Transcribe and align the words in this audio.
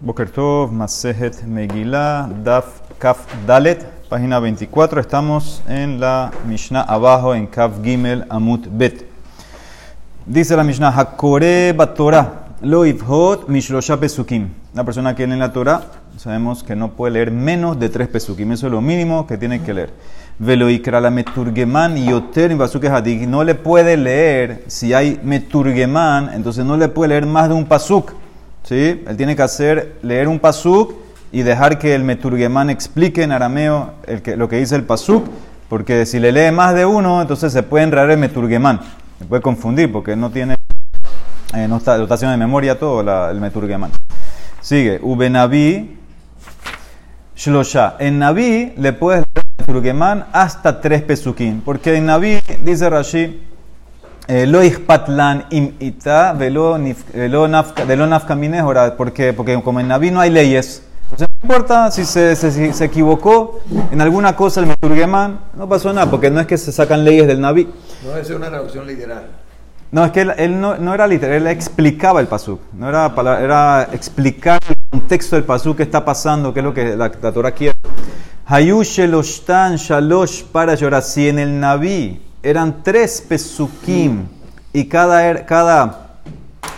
Boker 0.00 0.28
Tov, 0.28 0.72
Masejet 0.72 1.44
Megillah, 1.46 2.28
Daf 2.42 2.82
Kaf 2.98 3.26
Dalet, 3.46 3.86
página 4.08 4.40
24. 4.40 5.00
Estamos 5.00 5.62
en 5.68 6.00
la 6.00 6.32
Mishnah 6.46 6.82
abajo 6.82 7.34
en 7.34 7.46
Kaf 7.46 7.80
Gimel 7.82 8.24
Amut 8.28 8.66
Bet. 8.70 9.06
Dice 10.26 10.56
la 10.56 10.64
Mishnah, 10.64 10.90
Hakore 10.90 11.72
Batora, 11.72 12.56
Lo 12.60 12.84
Ifhot 12.84 13.48
Mishlosha 13.48 13.98
Pesukim. 13.98 14.48
La 14.74 14.82
persona 14.84 15.14
que 15.14 15.26
lee 15.26 15.36
la 15.36 15.52
Torah, 15.52 15.82
sabemos 16.16 16.64
que 16.64 16.74
no 16.74 16.90
puede 16.90 17.12
leer 17.12 17.30
menos 17.30 17.78
de 17.78 17.88
tres 17.88 18.08
Pesukim. 18.08 18.50
Eso 18.50 18.66
es 18.66 18.72
lo 18.72 18.80
mínimo 18.80 19.26
que 19.28 19.38
tiene 19.38 19.62
que 19.62 19.74
leer. 19.74 19.90
Velo 20.40 20.66
la 20.68 21.10
Meturgeman 21.10 21.96
Yoter 21.96 22.56
Hadik. 22.90 23.28
No 23.28 23.44
le 23.44 23.54
puede 23.54 23.96
leer, 23.96 24.64
si 24.66 24.92
hay 24.92 25.20
Meturgeman, 25.22 26.34
entonces 26.34 26.64
no 26.64 26.76
le 26.76 26.88
puede 26.88 27.10
leer 27.10 27.26
más 27.26 27.48
de 27.48 27.54
un 27.54 27.64
Pasuk. 27.66 28.23
¿Sí? 28.64 29.04
Él 29.06 29.16
tiene 29.16 29.36
que 29.36 29.42
hacer, 29.42 29.96
leer 30.02 30.26
un 30.26 30.40
pasuk 30.40 30.94
y 31.30 31.42
dejar 31.42 31.78
que 31.78 31.94
el 31.94 32.02
meturgemán 32.02 32.70
explique 32.70 33.22
en 33.22 33.32
arameo 33.32 33.94
lo 34.36 34.48
que 34.48 34.56
dice 34.56 34.76
el 34.76 34.84
pasuk, 34.84 35.24
porque 35.68 36.06
si 36.06 36.18
le 36.18 36.32
lee 36.32 36.50
más 36.50 36.74
de 36.74 36.84
uno, 36.84 37.22
entonces 37.22 37.52
se 37.52 37.62
puede 37.62 37.84
enredar 37.84 38.10
el 38.10 38.18
meturgemán. 38.18 38.80
Se 39.18 39.24
puede 39.24 39.42
confundir 39.42 39.92
porque 39.92 40.16
no 40.16 40.30
tiene 40.30 40.56
eh, 41.54 41.68
no 41.68 41.76
está, 41.76 41.96
dotación 41.96 42.32
de 42.32 42.36
memoria 42.36 42.78
todo 42.78 43.00
el 43.30 43.40
meturgemán. 43.40 43.92
Sigue, 44.60 44.98
Ubenaví 45.00 45.98
Shlosha. 47.36 47.96
En 47.98 48.18
Naví 48.18 48.72
le 48.76 48.92
puedes 48.92 49.24
leer 49.34 49.44
el 49.58 49.66
meturgemán 49.66 50.26
hasta 50.32 50.80
tres 50.80 51.02
pesukim, 51.02 51.60
porque 51.60 51.94
en 51.94 52.06
Naví, 52.06 52.40
dice 52.62 52.88
Rashi, 52.88 53.42
lo 54.28 54.60
patlan 54.86 55.44
im 55.50 55.74
ita 55.80 56.32
velo 56.32 56.78
nafkamine 57.46 58.62
porque 58.96 59.32
porque 59.32 59.60
como 59.62 59.80
en 59.80 59.88
Naví 59.88 60.10
no 60.10 60.20
hay 60.20 60.30
leyes 60.30 60.82
entonces 61.10 61.28
no 61.42 61.46
importa 61.46 61.90
si 61.90 62.04
se, 62.04 62.34
se, 62.34 62.84
equivocó 62.84 63.60
en 63.92 64.00
alguna 64.00 64.34
cosa 64.34 64.60
el 64.60 64.66
Meturgemán, 64.66 65.38
no 65.54 65.68
pasó 65.68 65.92
nada, 65.92 66.10
porque 66.10 66.30
no 66.30 66.40
es 66.40 66.46
que 66.46 66.58
se 66.58 66.72
sacan 66.72 67.04
leyes 67.04 67.26
del 67.26 67.40
Naví. 67.40 67.68
No 68.04 68.16
es 68.16 68.30
una 68.30 68.48
traducción 68.48 68.86
literal. 68.86 69.26
No, 69.92 70.04
es 70.04 70.10
que 70.10 70.22
él, 70.22 70.60
no, 70.60 70.76
no, 70.76 70.92
era 70.92 71.06
literal, 71.06 71.36
él 71.36 71.46
explicaba 71.46 72.20
el 72.20 72.26
pasuk. 72.26 72.60
No 72.72 72.88
era, 72.88 73.12
era 73.40 73.88
explicar 73.92 74.58
el 74.68 74.74
contexto 74.90 75.36
del 75.36 75.44
pasuk, 75.44 75.76
qué 75.76 75.84
está 75.84 76.04
pasando, 76.04 76.52
qué 76.52 76.60
es 76.60 76.64
lo 76.64 76.74
que 76.74 76.96
la, 76.96 77.12
la 77.22 77.32
Torah 77.32 77.52
quiere. 77.52 77.76
Hayush 78.46 78.98
shalosh 78.98 80.42
para 80.50 80.74
llorar. 80.74 81.02
Si 81.02 81.28
en 81.28 81.38
el 81.38 81.60
Naví 81.60 82.20
eran 82.44 82.82
tres 82.82 83.24
pesukim 83.26 84.26
y 84.72 84.84
cada, 84.84 85.26
er, 85.26 85.46
cada 85.46 86.18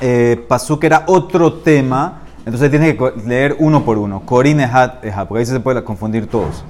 eh, 0.00 0.44
pasuk 0.48 0.84
era 0.84 1.02
otro 1.06 1.54
tema, 1.54 2.22
entonces 2.44 2.70
tienes 2.70 2.96
que 2.96 3.12
leer 3.26 3.56
uno 3.58 3.84
por 3.84 3.98
uno. 3.98 4.20
Corin 4.24 4.60
Ehat 4.60 5.04
porque 5.28 5.40
ahí 5.40 5.46
se 5.46 5.58
puede 5.60 5.82
confundir 5.82 6.28
todos. 6.28 6.64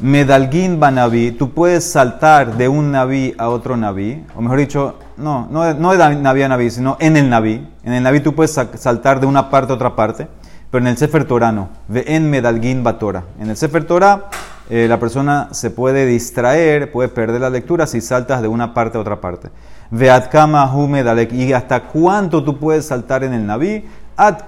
Medalgin 0.00 0.78
Banaví, 0.78 1.30
tú 1.32 1.52
puedes 1.52 1.84
saltar 1.84 2.56
de 2.56 2.68
un 2.68 2.90
naví 2.92 3.34
a 3.38 3.48
otro 3.48 3.76
naví, 3.76 4.24
o 4.36 4.42
mejor 4.42 4.58
dicho, 4.58 4.98
no, 5.16 5.48
no, 5.50 5.72
no 5.72 5.92
de 5.92 6.16
naví 6.16 6.42
a 6.42 6.48
naví, 6.48 6.70
sino 6.70 6.96
en 7.00 7.16
el 7.16 7.30
naví. 7.30 7.66
En 7.84 7.92
el 7.92 8.02
naví 8.02 8.20
tú 8.20 8.34
puedes 8.34 8.52
saltar 8.52 9.20
de 9.20 9.26
una 9.26 9.48
parte 9.50 9.72
a 9.72 9.76
otra 9.76 9.96
parte, 9.96 10.26
pero 10.70 10.84
en 10.84 10.88
el 10.88 10.96
Sefer 10.98 11.24
Torah 11.24 11.52
no. 11.52 11.68
Ve 11.88 12.04
en 12.08 12.28
Medalgin 12.28 12.82
Batora. 12.82 13.24
En 13.40 13.48
el 13.48 13.56
Sefer 13.56 13.84
Torah 13.84 14.28
eh, 14.70 14.86
la 14.88 14.98
persona 14.98 15.48
se 15.52 15.70
puede 15.70 16.06
distraer, 16.06 16.90
puede 16.90 17.08
perder 17.10 17.40
la 17.40 17.50
lectura 17.50 17.86
si 17.86 18.00
saltas 18.00 18.40
de 18.40 18.48
una 18.48 18.72
parte 18.72 18.96
a 18.96 19.00
otra 19.00 19.20
parte. 19.20 19.50
Veat 19.90 20.30
kama 20.30 20.72
dalek. 21.04 21.32
¿Y 21.32 21.52
hasta 21.52 21.84
cuánto 21.84 22.42
tú 22.42 22.58
puedes 22.58 22.86
saltar 22.86 23.24
en 23.24 23.34
el 23.34 23.46
Naví? 23.46 23.84
At. 24.16 24.42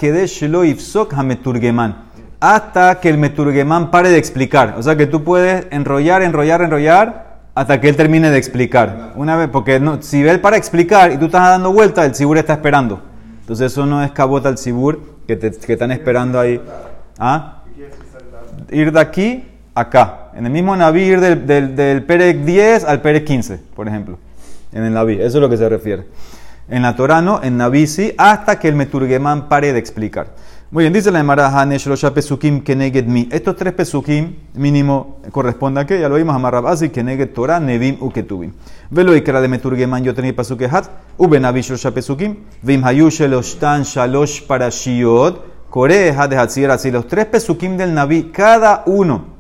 Hasta 2.39 3.01
que 3.01 3.09
el 3.09 3.19
meturgeman 3.19 3.91
pare 3.91 4.09
de 4.11 4.19
explicar. 4.19 4.75
O 4.79 4.83
sea 4.83 4.97
que 4.97 5.07
tú 5.07 5.23
puedes 5.23 5.67
enrollar, 5.71 6.23
enrollar, 6.23 6.63
enrollar 6.63 7.39
hasta 7.55 7.81
que 7.81 7.89
él 7.89 7.97
termine 7.97 8.31
de 8.31 8.39
explicar. 8.39 9.13
Una 9.17 9.37
vez, 9.37 9.49
porque 9.49 9.81
no, 9.81 10.03
si 10.03 10.27
él 10.27 10.41
para 10.41 10.57
explicar 10.57 11.13
y 11.13 11.17
tú 11.17 11.27
estás 11.27 11.43
dando 11.43 11.73
vuelta, 11.73 12.05
el 12.05 12.15
sibur 12.15 12.37
está 12.39 12.55
esperando. 12.55 13.01
Entonces 13.41 13.73
eso 13.73 13.87
no 13.87 14.03
es 14.03 14.11
cabota 14.13 14.49
al 14.49 14.59
sibur 14.59 15.01
que, 15.27 15.37
te, 15.37 15.49
están 15.49 15.91
esperando 15.91 16.39
ahí. 16.39 16.61
¿Ah? 17.19 17.63
Ir 18.71 18.93
de 18.93 19.01
aquí 19.01 19.56
acá. 19.77 20.31
En 20.35 20.47
el 20.47 20.53
mismo 20.53 20.75
Naví 20.75 21.11
del, 21.11 21.47
del, 21.47 21.77
del 21.77 22.03
Perec 22.03 22.39
10 22.39 22.85
al 22.85 23.03
Perec 23.03 23.25
15, 23.25 23.61
por 23.77 23.87
ejemplo. 23.87 24.19
En 24.73 24.83
el 24.83 24.93
Naví, 24.93 25.15
eso 25.15 25.39
es 25.39 25.43
lo 25.43 25.49
que 25.49 25.57
se 25.57 25.69
refiere. 25.69 26.07
En 26.69 26.83
la 26.83 26.97
Torah 26.97 27.23
no, 27.23 27.41
en 27.43 27.57
Naví 27.59 27.87
sí, 27.87 28.13
hasta 28.19 28.59
que 28.59 28.69
el 28.69 28.75
Meturgemán 28.75 29.49
pare 29.49 29.73
de 29.73 29.79
explicar. 29.79 30.35
Muy 30.71 30.83
bien, 30.83 30.93
dice 30.93 31.13
la 31.13 31.21
Emara 31.21 31.49
Hanesh 31.49 31.87
Losha 31.87 32.13
Pesukim 32.13 32.63
Keneged 32.63 33.07
Mi. 33.07 33.29
Estos 33.31 33.55
tres 33.55 33.73
Pesukim 33.75 34.35
mínimo 34.55 35.21
corresponde 35.31 35.83
a 35.83 35.87
que 35.87 36.01
ya 36.01 36.09
lo 36.09 36.17
vimos 36.17 36.35
a 36.35 36.39
Marrabasi, 36.41 36.89
Keneged 36.89 37.35
Torah, 37.35 37.61
Nevim 37.61 37.99
u 38.01 38.11
Ketubim. 38.11 38.53
Velo 38.91 39.15
ikra 39.15 39.41
de 39.41 39.47
Meturgeman 39.47 40.03
yo 40.03 40.15
tenía 40.15 40.35
Pasukehat, 40.35 40.89
Ube 41.19 41.39
Navish 41.39 41.71
Losha 41.71 41.93
Pesukim, 41.93 42.39
Vim 42.63 42.83
Hayush 42.83 43.21
Eloshtan 43.21 43.85
Shalosh 43.85 44.45
Parashiot, 44.47 45.69
Koreha 45.71 46.27
de 46.27 46.37
Hatzir, 46.37 46.71
así 46.71 46.91
los 46.91 47.07
tres 47.07 47.27
Pesukim 47.27 47.77
del 47.77 47.95
Naví, 47.95 48.33
cada 48.33 48.83
uno 48.87 49.36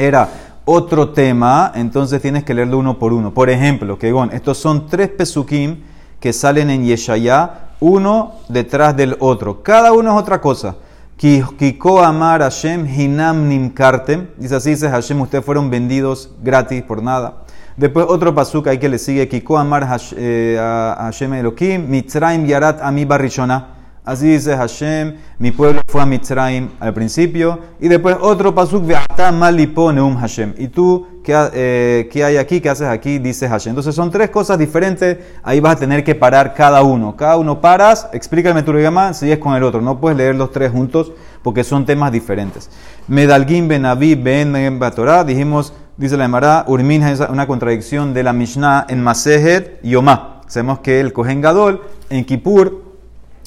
era 0.00 0.28
otro 0.64 1.10
tema, 1.10 1.72
entonces 1.74 2.22
tienes 2.22 2.44
que 2.44 2.54
leerlo 2.54 2.78
uno 2.78 2.98
por 2.98 3.12
uno. 3.12 3.32
Por 3.34 3.50
ejemplo, 3.50 3.98
que 3.98 4.14
estos 4.32 4.58
son 4.58 4.86
tres 4.88 5.08
pesukim 5.08 5.78
que 6.20 6.32
salen 6.32 6.70
en 6.70 6.84
Yeshaya, 6.84 7.70
uno 7.80 8.34
detrás 8.48 8.96
del 8.96 9.16
otro. 9.20 9.62
Cada 9.62 9.92
uno 9.92 10.12
es 10.12 10.22
otra 10.22 10.40
cosa. 10.40 10.76
Kiko 11.16 12.02
amar 12.02 12.40
Hashem 12.40 12.86
hinam 12.86 13.48
nimkartem. 13.48 14.28
Dice 14.36 14.56
así, 14.56 14.70
dice 14.70 14.88
Hashem, 14.88 15.20
ustedes 15.20 15.44
fueron 15.44 15.68
vendidos 15.68 16.30
gratis 16.42 16.82
por 16.82 17.02
nada. 17.02 17.42
Después 17.76 18.06
otro 18.08 18.34
pasuk 18.34 18.66
ahí 18.68 18.78
que 18.78 18.88
le 18.88 18.98
sigue, 18.98 19.28
Kiko 19.28 19.58
amar 19.58 19.86
eh, 20.16 20.56
Hashem 20.58 21.34
Elohim, 21.34 21.88
mitzrayim 21.88 22.46
yarat 22.46 22.80
ami 22.82 23.04
barishona. 23.04 23.79
Así 24.02 24.28
dice 24.28 24.56
Hashem, 24.56 25.16
mi 25.38 25.50
pueblo 25.50 25.82
fue 25.86 26.00
a 26.00 26.06
Mitzrayim 26.06 26.70
al 26.80 26.94
principio. 26.94 27.58
Y 27.80 27.88
después 27.88 28.16
otro 28.20 28.54
pasuk, 28.54 28.86
Ve'ata 28.86 29.30
malipo 29.30 29.92
neum 29.92 30.16
Hashem. 30.16 30.54
Y 30.56 30.68
tú, 30.68 31.06
eh, 31.26 32.08
¿qué, 32.10 32.24
hay 32.24 32.38
aquí? 32.38 32.60
¿Qué 32.62 32.70
haces 32.70 32.88
aquí? 32.88 33.18
Dice 33.18 33.46
Hashem. 33.46 33.72
Entonces 33.72 33.94
son 33.94 34.10
tres 34.10 34.30
cosas 34.30 34.58
diferentes. 34.58 35.18
Ahí 35.42 35.60
vas 35.60 35.76
a 35.76 35.80
tener 35.80 36.02
que 36.02 36.14
parar 36.14 36.54
cada 36.54 36.82
uno. 36.82 37.14
Cada 37.14 37.36
uno 37.36 37.60
paras, 37.60 38.08
explícame 38.12 38.62
tu 38.62 38.72
si 38.72 39.20
sigues 39.20 39.38
con 39.38 39.54
el 39.54 39.62
otro. 39.62 39.82
No 39.82 40.00
puedes 40.00 40.16
leer 40.16 40.34
los 40.34 40.50
tres 40.50 40.72
juntos 40.72 41.12
porque 41.42 41.62
son 41.62 41.84
temas 41.84 42.10
diferentes. 42.10 42.70
Medalgin 43.06 43.68
ben 43.68 43.84
Abi 43.84 44.14
ben 44.14 44.78
Batorah. 44.78 45.24
Dijimos, 45.24 45.74
dice 45.98 46.16
la 46.16 46.24
Emara, 46.24 46.64
Urmin 46.66 47.02
es 47.02 47.20
una 47.20 47.46
contradicción 47.46 48.14
de 48.14 48.22
la 48.22 48.32
Mishnah 48.32 48.86
en 48.88 49.02
Masejet 49.02 49.78
y 49.82 49.94
Omá. 49.94 50.40
Sabemos 50.46 50.80
que 50.80 50.98
el 50.98 51.12
Kohen 51.12 51.40
Gadol 51.40 51.82
en 52.08 52.24
Kippur 52.24 52.79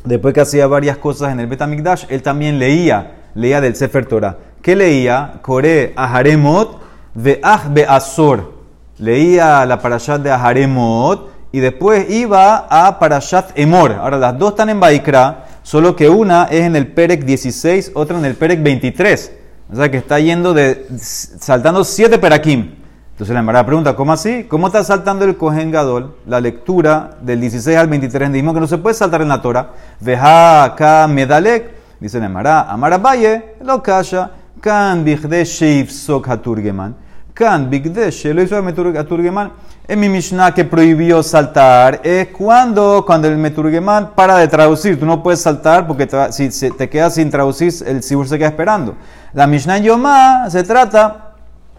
después 0.04 0.34
que 0.34 0.42
hacía 0.42 0.68
varias 0.68 0.98
cosas 0.98 1.32
en 1.32 1.40
el 1.40 1.48
Betamikdash, 1.48 2.06
él 2.10 2.22
también 2.22 2.60
leía, 2.60 3.16
leía 3.36 3.62
del 3.62 3.76
Sefer 3.76 4.06
Torah. 4.06 4.38
¿Qué 4.62 4.76
leía? 4.76 5.40
Kore 5.42 5.94
Aharemot 5.96 6.82
Ve'ach 7.16 7.70
Be'asor. 7.70 8.54
Leía 8.98 9.66
la 9.66 9.80
parashat 9.80 10.22
de 10.22 10.32
Aharemot 10.32 11.30
y 11.52 11.60
después 11.60 12.10
iba 12.10 12.68
a 12.70 13.00
parashat 13.00 13.58
Emor. 13.58 13.94
Ahora 13.94 14.18
las 14.18 14.38
dos 14.38 14.52
están 14.52 14.70
en 14.70 14.80
Baikra, 14.80 15.46
solo 15.62 15.96
que 15.96 16.10
una 16.10 16.46
es 16.46 16.62
en 16.62 16.76
el 16.76 16.88
Perek 16.88 17.26
16, 17.26 17.92
otra 17.94 18.18
en 18.18 18.26
el 18.26 18.36
Perek 18.36 18.64
23. 18.64 19.32
O 19.72 19.76
sea 19.76 19.90
que 19.90 19.98
está 19.98 20.20
yendo 20.20 20.54
de, 20.54 20.88
saltando 20.98 21.84
siete 21.84 22.18
perakim. 22.18 22.83
Entonces 23.24 23.36
la 23.36 23.40
Emara 23.40 23.66
pregunta, 23.66 23.96
¿cómo 23.96 24.12
así? 24.12 24.44
¿Cómo 24.50 24.68
está 24.68 24.84
saltando 24.84 25.24
el 25.24 25.38
Kohen 25.38 25.72
Gadol 25.72 26.14
la 26.28 26.42
lectura 26.42 27.12
del 27.22 27.40
16 27.40 27.78
al 27.78 27.88
23? 27.88 28.34
Dijimos 28.34 28.54
que 28.54 28.60
no 28.60 28.68
se 28.68 28.78
puede 28.80 28.96
saltar 28.96 29.22
en 29.22 29.30
la 29.30 29.42
Torah. 29.42 29.70
Veja 30.02 30.66
acá 30.66 31.08
medalek, 31.08 31.74
dice 32.02 32.20
la 32.20 32.26
Emara, 32.26 32.70
Amara 32.70 32.98
Valle, 32.98 33.56
lo 33.64 33.82
calla, 33.82 34.30
kan 34.60 35.06
bigde 35.06 35.46
sheif 35.46 35.90
sok 35.90 36.28
haturgeman, 36.28 36.98
kan 37.34 37.70
bigde 37.70 38.12
lo 38.34 38.42
hizo 38.42 38.58
haturgeman. 38.58 39.54
En 39.88 40.02
mi 40.02 40.10
Mishnah 40.10 40.54
que 40.54 40.66
prohibió 40.66 41.24
saltar 41.24 42.02
es 42.04 42.28
cuando, 42.28 43.06
cuando 43.06 43.30
el 43.30 43.38
meturgeman 43.38 44.12
para 44.16 44.36
de 44.36 44.50
traducir. 44.50 45.00
Tú 45.00 45.06
no 45.06 45.24
puedes 45.24 45.42
saltar 45.42 45.88
porque 45.88 46.10
si 46.32 46.50
te 46.72 46.90
quedas 46.90 47.14
sin 47.14 47.32
traducir, 47.32 47.74
el 47.88 48.04
sibur 48.04 48.28
se 48.28 48.38
queda 48.38 48.50
esperando. 48.50 48.96
La 49.32 49.48
Mishnah 49.48 49.78
Yomá 49.78 50.50
se 50.50 50.64
trata 50.64 51.23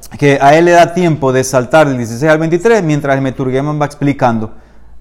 que 0.09 0.39
a 0.41 0.57
él 0.57 0.67
le 0.67 0.73
da 0.73 0.95
tiempo 0.95 1.33
de 1.33 1.45
saltar 1.45 1.89
del 1.89 1.99
16 1.99 2.31
al 2.31 2.39
23 2.39 2.83
mientras 2.83 3.17
el 3.17 3.23
Meturgeman 3.23 3.81
va 3.81 3.87
explicando. 3.87 4.53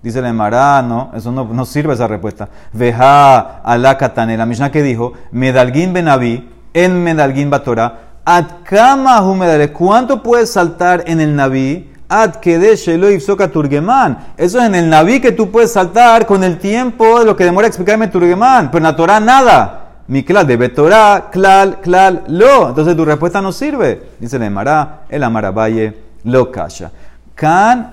Dice 0.01 0.19
el 0.19 0.25
Emara, 0.25 0.81
no, 0.81 1.11
eso 1.15 1.31
no, 1.31 1.45
no, 1.45 1.65
sirve 1.65 1.93
esa 1.93 2.07
respuesta. 2.07 2.49
Veja 2.73 3.61
ala 3.63 3.97
katane, 3.97 4.35
la 4.35 4.45
Mishnah 4.45 4.69
que 4.69 4.83
dijo, 4.83 5.13
Medalgin 5.31 5.93
benaví, 5.93 6.49
en 6.73 7.03
Medalgin 7.03 7.49
batora, 7.49 7.99
ad 8.25 8.45
kama 8.63 9.23
¿cuánto 9.71 10.21
puedes 10.21 10.51
saltar 10.51 11.03
en 11.07 11.21
el 11.21 11.35
Naví? 11.35 11.89
Ad 12.09 12.35
kedeshelo 12.41 13.17
soka 13.19 13.47
turgeman. 13.47 14.33
Eso 14.35 14.59
es 14.59 14.65
en 14.65 14.75
el 14.75 14.89
Naví 14.89 15.21
que 15.21 15.31
tú 15.31 15.49
puedes 15.49 15.71
saltar 15.71 16.25
con 16.25 16.43
el 16.43 16.57
tiempo 16.59 17.19
de 17.19 17.25
lo 17.25 17.35
que 17.35 17.45
demora 17.45 17.67
explicarme 17.67 18.07
turgeman, 18.07 18.71
pero 18.71 18.79
en 18.79 18.83
la 18.83 18.95
Torah 18.95 19.19
nada. 19.19 19.82
Mi 20.07 20.23
klal 20.23 20.45
de 20.45 20.57
Betorá, 20.57 21.29
klal, 21.31 21.79
klal, 21.79 22.23
lo. 22.27 22.69
Entonces 22.69 22.95
tu 22.95 23.05
respuesta 23.05 23.41
no 23.41 23.51
sirve. 23.51 24.01
Dice 24.19 24.37
la 24.37 24.45
Emara, 24.45 25.01
el 25.09 25.23
Amara 25.23 25.51
Valle, 25.51 25.93
lo 26.25 26.51
calla. 26.51 26.91
Kan 27.35 27.91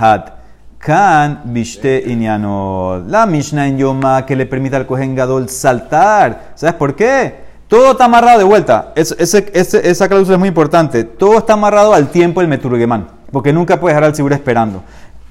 hat. 0.00 0.30
Kan 0.78 1.42
bishte 1.44 2.02
inyano. 2.06 3.04
La 3.06 3.26
Mishnah 3.26 3.68
en 3.68 3.78
Yoma 3.78 4.26
que 4.26 4.34
le 4.34 4.46
permite 4.46 4.74
al 4.76 4.86
Kohen 4.86 5.14
Gadol 5.14 5.48
saltar. 5.48 6.52
¿Sabes 6.54 6.74
por 6.74 6.96
qué? 6.96 7.42
Todo 7.68 7.92
está 7.92 8.06
amarrado 8.06 8.38
de 8.38 8.44
vuelta. 8.44 8.92
esa 8.96 10.08
cláusula 10.08 10.34
es 10.34 10.38
muy 10.38 10.48
importante. 10.48 11.04
Todo 11.04 11.38
está 11.38 11.52
amarrado 11.52 11.94
al 11.94 12.08
tiempo 12.08 12.40
del 12.40 12.48
Meturgemán. 12.48 13.06
Porque 13.30 13.52
nunca 13.52 13.78
puedes 13.78 13.94
dejar 13.94 14.08
al 14.08 14.14
Sibur 14.14 14.32
esperando. 14.32 14.82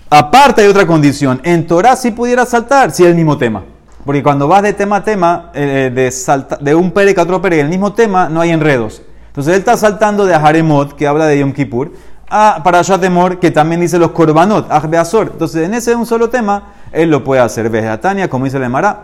Aparte 0.10 0.62
hay 0.62 0.68
otra 0.68 0.88
condición. 0.88 1.42
En 1.44 1.68
Torah 1.68 1.96
sí 1.96 2.12
pudiera 2.12 2.46
saltar 2.46 2.92
si 2.92 3.04
es 3.04 3.10
el 3.10 3.16
mismo 3.16 3.38
tema. 3.38 3.64
Porque 4.06 4.24
cuando 4.24 4.48
vas 4.48 4.64
de 4.64 4.74
tema 4.74 4.98
a 4.98 5.04
tema, 5.04 5.52
eh, 5.54 5.92
de, 5.94 6.12
salta, 6.12 6.58
de 6.58 6.74
un 6.74 6.92
perec 6.92 7.18
a 7.20 7.24
otro 7.24 7.42
perec, 7.42 7.60
el 7.60 7.70
mismo 7.70 7.94
tema, 7.94 8.30
no 8.30 8.42
hay 8.42 8.50
enredos. 8.50 9.02
Entonces 9.28 9.54
él 9.54 9.60
está 9.60 9.78
saltando 9.78 10.26
de 10.26 10.34
Aharemot, 10.34 10.96
que 10.96 11.08
habla 11.08 11.26
de 11.26 11.40
Yom 11.40 11.54
Kippur, 11.54 11.92
a 12.30 12.62
Parashat 12.64 13.02
Temor, 13.02 13.40
que 13.40 13.52
también 13.52 13.82
dice 13.82 14.00
los 14.00 14.12
Korbanot, 14.12 14.72
Azor. 14.72 15.30
Entonces 15.34 15.66
en 15.66 15.74
ese 15.74 15.96
un 15.96 16.06
solo 16.06 16.30
tema, 16.30 16.74
él 16.92 17.12
lo 17.12 17.24
puede 17.24 17.42
hacer. 17.42 17.70
Vegetania, 17.70 18.30
como 18.30 18.46
dice 18.46 18.58
la 18.58 18.68
Emara, 18.68 19.00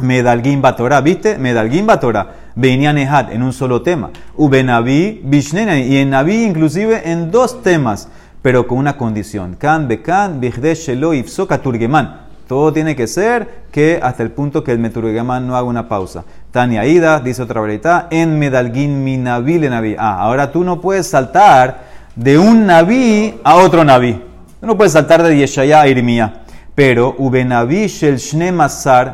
Medalgin 0.00 0.62
Batorah, 0.62 1.00
¿viste? 1.00 1.38
Medalgin 1.38 1.86
Batorah, 1.86 2.28
Beinian 2.54 2.96
en 2.96 3.42
un 3.42 3.52
solo 3.52 3.82
tema. 3.82 4.10
Ubenaví, 4.36 5.20
Bishnena, 5.24 5.78
y 5.78 5.98
en 5.98 6.10
Naví 6.10 6.44
inclusive 6.44 7.10
en 7.10 7.30
dos 7.30 7.62
temas, 7.62 8.08
pero 8.40 8.66
con 8.66 8.78
una 8.78 8.96
condición. 8.96 9.56
Kan, 9.58 9.86
Bekan, 9.88 10.40
Bigdesh, 10.40 10.86
Shelo, 10.86 11.12
Ifsoka, 11.12 11.58
Turgeman. 11.58 12.27
Todo 12.48 12.72
tiene 12.72 12.96
que 12.96 13.06
ser 13.06 13.66
que 13.70 14.00
hasta 14.02 14.22
el 14.22 14.30
punto 14.30 14.64
que 14.64 14.72
el 14.72 14.78
Meturgamán 14.78 15.46
no 15.46 15.54
haga 15.54 15.68
una 15.68 15.86
pausa. 15.86 16.24
Tania 16.50 16.86
Ida, 16.86 17.20
dice 17.20 17.42
otra 17.42 17.60
verdad, 17.60 18.06
en 18.10 18.38
Medalguín 18.38 19.04
mi 19.04 19.18
naví 19.18 19.58
le 19.58 19.68
naví. 19.68 19.94
Ah, 19.98 20.18
ahora 20.18 20.50
tú 20.50 20.64
no 20.64 20.80
puedes 20.80 21.06
saltar 21.06 21.82
de 22.16 22.38
un 22.38 22.64
naví 22.64 23.38
a 23.44 23.56
otro 23.56 23.84
naví. 23.84 24.14
Tú 24.60 24.66
no 24.66 24.78
puedes 24.78 24.94
saltar 24.94 25.22
de 25.22 25.36
Yeshaya 25.36 25.82
a 25.82 25.88
Irmía. 25.88 26.40
Pero 26.74 27.14
Ubenaví 27.18 27.86
Shel 27.86 28.18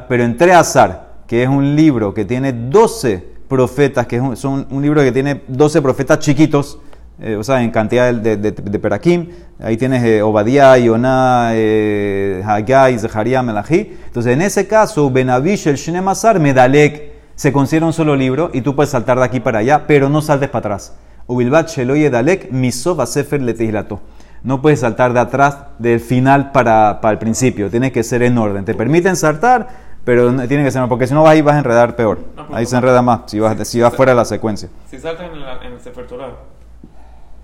pero 0.09 0.23
entre 0.23 0.53
Azar, 0.53 1.15
que 1.27 1.43
es 1.43 1.49
un 1.49 1.75
libro 1.75 2.15
que 2.15 2.25
tiene 2.25 2.53
12 2.53 3.35
profetas, 3.49 4.07
que 4.07 4.17
es 4.17 4.45
un, 4.45 4.65
un 4.71 4.81
libro 4.81 5.03
que 5.03 5.11
tiene 5.11 5.43
12 5.49 5.83
profetas 5.83 6.21
chiquitos, 6.21 6.79
eh, 7.21 7.37
o 7.37 7.45
sea, 7.45 7.63
en 7.63 7.71
cantidad 7.71 8.13
de, 8.13 8.37
de, 8.37 8.51
de 8.53 8.79
Perakim. 8.79 9.31
Ahí 9.61 9.77
tienes 9.77 10.03
eh, 10.05 10.23
Obadiah, 10.23 10.77
Yoná, 10.79 11.51
eh, 11.53 12.43
Haggai, 12.45 12.99
Zeharia, 12.99 13.43
Melahí. 13.43 13.97
Entonces, 14.07 14.33
en 14.33 14.43
ese 14.43 14.67
caso, 14.67 15.11
Benavish, 15.11 15.69
el 15.69 15.77
Shnemasar, 15.77 16.41
Medalek, 16.41 17.15
se 17.35 17.53
considera 17.53 17.87
un 17.87 17.93
solo 17.93 18.17
libro 18.17 18.51
y 18.53 18.61
tú 18.61 18.75
puedes 18.75 18.91
saltar 18.91 19.19
de 19.19 19.25
aquí 19.25 19.41
para 19.41 19.61
allá, 19.61 19.87
pero 19.87 20.09
no 20.09 20.23
saltes 20.23 20.49
para 20.49 20.61
atrás. 20.61 20.95
Ubilbat, 21.27 21.69
Sheloye, 21.69 22.11
Dalek, 22.11 22.51
Misov, 22.51 23.05
Sefer, 23.07 23.41
Letislato. 23.41 24.01
No 24.43 24.61
puedes 24.61 24.81
saltar 24.81 25.15
de 25.15 25.21
atrás, 25.21 25.57
del 25.79 26.01
final 26.01 26.53
para, 26.53 27.01
para 27.01 27.13
el 27.13 27.19
principio. 27.19 27.71
Tiene 27.71 27.91
que 27.93 28.03
ser 28.03 28.23
en 28.23 28.37
orden. 28.37 28.65
Te 28.65 28.75
permiten 28.75 29.17
saltar, 29.17 29.69
pero 30.05 30.29
tiene 30.47 30.65
que 30.65 30.71
ser, 30.71 30.87
porque 30.87 31.07
si 31.07 31.15
no 31.15 31.23
vas 31.23 31.33
ahí 31.33 31.41
vas 31.41 31.55
a 31.55 31.59
enredar 31.59 31.97
peor. 31.97 32.19
ahí 32.53 32.67
se 32.67 32.77
enreda 32.77 33.01
más, 33.01 33.23
si 33.27 33.41
vas, 33.41 33.67
si 33.67 33.81
vas 33.81 33.95
fuera 33.95 34.13
de 34.13 34.17
la 34.17 34.27
secuencia. 34.27 34.69
Si 34.91 34.99
saltas 34.99 35.31
en, 35.33 35.67
en 35.67 35.73
el 35.73 35.81
Sefer 35.81 36.07
Torah, 36.07 36.29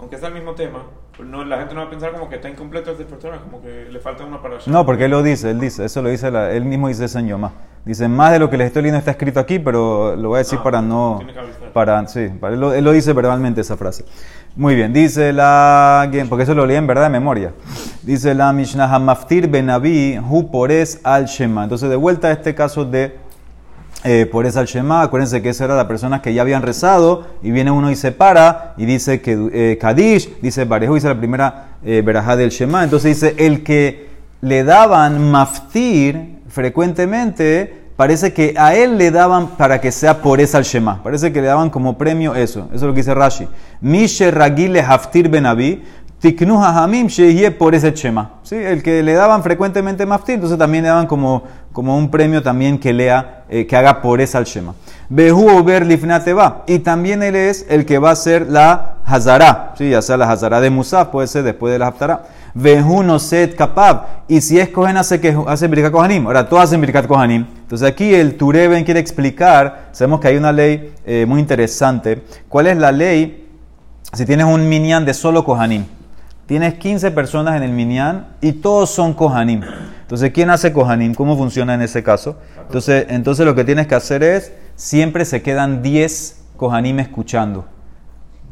aunque 0.01 0.17
es 0.17 0.23
el 0.23 0.33
mismo 0.33 0.55
tema, 0.55 0.85
pues 1.17 1.29
no, 1.29 1.45
la 1.45 1.59
gente 1.59 1.75
no 1.75 1.81
va 1.83 1.87
a 1.87 1.91
pensar 1.91 2.13
como 2.13 2.29
que 2.29 2.37
está 2.37 2.49
incompleto 2.49 2.91
este 2.93 3.05
persona, 3.05 3.39
como 3.39 3.61
que 3.61 3.87
le 3.91 4.01
falta 4.01 4.25
una 4.25 4.41
para 4.41 4.57
No, 4.67 4.87
porque 4.87 5.05
él 5.05 5.11
lo 5.11 5.23
dice, 5.23 5.51
él 5.51 5.61
dice, 5.61 5.85
eso 5.85 6.01
lo 6.03 6.09
dice, 6.09 6.29
él 6.29 6.65
mismo 6.65 6.89
dice 6.89 7.07
Señor 7.09 7.39
más. 7.39 7.53
Dice, 7.85 8.09
más 8.09 8.33
de 8.33 8.39
lo 8.39 8.51
que 8.51 8.59
les 8.59 8.67
estoy 8.67 8.83
leyendo 8.83 8.99
está 8.99 9.13
escrito 9.13 9.41
aquí, 9.41 9.59
pero 9.59 10.15
lo 10.15 10.29
voy 10.29 10.37
a 10.37 10.39
decir 10.39 10.59
ah, 10.61 10.65
para 10.65 10.83
no... 10.83 11.19
Para, 11.73 12.07
sí, 12.09 12.29
para, 12.39 12.55
él, 12.55 12.61
lo, 12.61 12.93
dice 12.93 13.15
verbalmente 13.15 13.63
esa 13.63 13.77
frase. 13.77 14.05
Muy 14.55 14.75
bien, 14.75 14.93
dice 14.93 15.33
la... 15.33 16.11
Porque 16.29 16.43
eso 16.43 16.55
lo 16.55 16.67
leí 16.67 16.77
en 16.77 16.87
verdad 16.87 17.05
de 17.05 17.11
memoria. 17.11 17.55
Dice 18.03 18.35
la 18.35 18.53
Mishnah 18.53 18.95
Hamaftir 18.95 19.49
Benavi 19.49 20.19
Hu 20.19 20.51
Pores 20.51 21.01
al 21.05 21.25
Shema. 21.25 21.63
Entonces, 21.63 21.89
de 21.89 21.97
vuelta 21.97 22.29
a 22.29 22.33
este 22.33 22.55
caso 22.55 22.85
de 22.85 23.17
eh, 24.03 24.27
por 24.31 24.47
esa 24.47 24.65
Shema, 24.65 25.03
acuérdense 25.03 25.43
que 25.43 25.51
esa 25.51 25.67
era 25.67 25.77
la 25.77 25.87
persona 25.87 26.23
que 26.23 26.33
ya 26.33 26.41
habían 26.41 26.63
rezado 26.63 27.27
y 27.43 27.51
viene 27.51 27.71
uno 27.71 27.91
y 27.91 27.97
se 27.97 28.13
para 28.13 28.73
y 28.79 28.87
dice 28.87 29.21
que 29.21 29.51
eh, 29.53 29.79
Kadish, 29.79 30.41
dice 30.41 30.65
Barejo, 30.65 30.95
dice 30.95 31.09
la 31.09 31.19
primera 31.19 31.77
eh, 31.85 32.03
del 32.03 32.51
Shema. 32.51 32.83
Entonces 32.83 33.21
dice, 33.21 33.35
el 33.37 33.63
que 33.63 34.09
le 34.41 34.65
daban 34.65 35.31
maftir 35.31 36.39
frecuentemente, 36.49 37.81
parece 37.97 38.33
que 38.33 38.55
a 38.57 38.75
él 38.75 38.97
le 38.97 39.11
daban 39.11 39.49
para 39.49 39.83
que 39.83 39.93
sea 39.93 40.23
por 40.23 40.41
esa 40.41 40.63
Shema. 40.63 41.03
Parece 41.03 41.31
que 41.31 41.43
le 41.43 41.49
daban 41.49 41.69
como 41.69 41.99
premio 41.99 42.35
eso. 42.35 42.69
Eso 42.69 42.77
es 42.77 42.83
lo 42.83 42.95
que 42.95 43.01
dice 43.01 43.13
Rashi. 43.13 43.49
Mishe 43.83 44.31
Ragile 44.31 44.81
Haftir 44.81 45.29
Benavi, 45.29 45.83
Tiknu 46.21 46.63
Hamim 46.63 47.07
Sheye 47.07 47.51
por 47.51 47.75
ese 47.75 47.93
Shema. 47.93 48.41
¿Sí? 48.43 48.55
El 48.55 48.83
que 48.83 49.03
le 49.03 49.15
daban 49.15 49.43
frecuentemente 49.43 50.05
maftir, 50.05 50.35
entonces 50.35 50.59
también 50.59 50.85
le 50.85 50.91
daban 50.91 51.07
como, 51.07 51.45
como 51.73 51.97
un 51.97 52.11
premio 52.11 52.43
también 52.43 52.79
que 52.79 52.93
lea, 52.93 53.45
eh, 53.49 53.67
que 53.67 53.75
haga 53.75 54.03
por 54.03 54.21
ese 54.21 54.43
Shema. 54.45 54.75
Behu 55.09 55.59
Ober 55.59 55.85
va. 56.39 56.65
Y 56.67 56.81
también 56.81 57.23
él 57.23 57.37
es 57.37 57.65
el 57.71 57.87
que 57.87 57.99
va 57.99 58.11
a 58.11 58.13
hacer 58.13 58.47
la 58.49 58.97
Hazara. 59.07 59.73
¿Sí? 59.79 59.89
Ya 59.89 60.03
sea 60.03 60.19
la 60.19 60.31
Hazara 60.31 60.61
de 60.61 60.69
Musaf, 60.69 61.09
puede 61.09 61.27
ser 61.27 61.43
después 61.43 61.73
de 61.73 61.79
la 61.79 61.87
Haftarah. 61.87 62.23
Vehu 62.53 63.03
no 63.03 63.19
set 63.19 63.57
kapab. 63.57 64.05
Y 64.29 64.43
si 64.43 64.61
es 64.61 64.69
Kohen, 64.69 64.99
hace, 64.99 65.21
que, 65.21 65.35
hace 65.47 65.69
Birkat 65.69 65.91
Kohanim. 65.91 66.27
Ahora, 66.27 66.47
todos 66.47 66.65
hacen 66.65 66.83
Birkat 66.83 67.07
Kohanim. 67.07 67.47
Entonces 67.63 67.89
aquí 67.89 68.15
el 68.15 68.37
Tureben 68.37 68.85
quiere 68.85 69.01
explicar, 69.01 69.89
sabemos 69.93 70.21
que 70.21 70.29
hay 70.29 70.37
una 70.37 70.53
ley 70.53 70.93
eh, 71.07 71.25
muy 71.27 71.41
interesante. 71.41 72.23
¿Cuál 72.49 72.67
es 72.67 72.77
la 72.77 72.93
ley 72.93 73.49
si 74.13 74.27
tienes 74.27 74.45
un 74.45 74.69
minyan 74.69 75.05
de 75.07 75.15
solo 75.15 75.45
Kohanim? 75.45 75.85
Tienes 76.51 76.75
15 76.75 77.13
personas 77.13 77.57
en 77.57 77.63
el 77.63 77.71
minyan 77.71 78.27
y 78.41 78.51
todos 78.51 78.91
son 78.91 79.15
Kohanim. 79.15 79.63
Entonces, 80.01 80.33
¿quién 80.33 80.51
hace 80.51 80.73
Kohanim? 80.73 81.15
¿Cómo 81.15 81.37
funciona 81.37 81.75
en 81.75 81.81
ese 81.81 82.03
caso? 82.03 82.39
Entonces, 82.63 83.07
entonces 83.09 83.47
lo 83.47 83.55
que 83.55 83.63
tienes 83.63 83.87
que 83.87 83.95
hacer 83.95 84.25
es, 84.25 84.53
siempre 84.75 85.25
se 85.25 85.43
quedan 85.43 85.81
10 85.81 86.43
Kohanim 86.57 86.99
escuchando. 86.99 87.67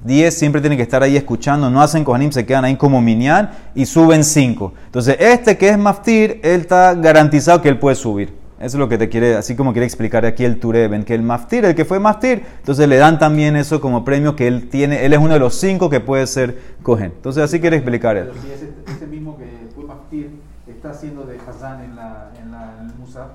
10 0.04 0.32
siempre 0.32 0.60
tienen 0.60 0.76
que 0.76 0.84
estar 0.84 1.02
ahí 1.02 1.16
escuchando, 1.16 1.70
no 1.70 1.82
hacen 1.82 2.04
Kohanim, 2.04 2.30
se 2.30 2.46
quedan 2.46 2.66
ahí 2.66 2.76
como 2.76 3.00
minyan 3.00 3.50
y 3.74 3.84
suben 3.84 4.22
5. 4.22 4.74
Entonces, 4.86 5.16
este 5.18 5.58
que 5.58 5.70
es 5.70 5.76
Maftir, 5.76 6.38
él 6.44 6.60
está 6.60 6.94
garantizado 6.94 7.60
que 7.60 7.68
él 7.68 7.80
puede 7.80 7.96
subir. 7.96 8.32
Eso 8.58 8.76
es 8.76 8.80
lo 8.80 8.88
que 8.88 8.98
te 8.98 9.08
quiere, 9.08 9.36
así 9.36 9.54
como 9.54 9.72
quiere 9.72 9.86
explicar 9.86 10.26
aquí 10.26 10.44
el 10.44 10.58
Tureben, 10.58 11.04
que 11.04 11.14
el 11.14 11.22
Maftir, 11.22 11.64
el 11.64 11.76
que 11.76 11.84
fue 11.84 12.00
Maftir, 12.00 12.42
entonces 12.58 12.88
le 12.88 12.96
dan 12.96 13.16
también 13.16 13.54
eso 13.54 13.80
como 13.80 14.04
premio 14.04 14.34
que 14.34 14.48
él 14.48 14.68
tiene, 14.68 15.04
él 15.04 15.12
es 15.12 15.20
uno 15.20 15.34
de 15.34 15.38
los 15.38 15.54
cinco 15.54 15.88
que 15.88 16.00
puede 16.00 16.26
ser 16.26 16.58
Cohen. 16.82 17.12
Entonces 17.14 17.44
así 17.44 17.60
quiere 17.60 17.76
explicar 17.76 18.16
él. 18.16 18.32
Ese, 18.52 18.72
ese, 18.92 19.06
mismo 19.06 19.38
que 19.38 19.44
fue 19.76 19.84
Maftir 19.84 20.30
está 20.66 20.90
haciendo 20.90 21.24
de 21.24 21.38
Hazán 21.38 21.84
en, 21.84 21.94
la, 21.94 22.30
en, 22.42 22.50
la, 22.50 22.74
en 22.80 22.90
el 22.90 22.94
Musaf. 22.96 23.28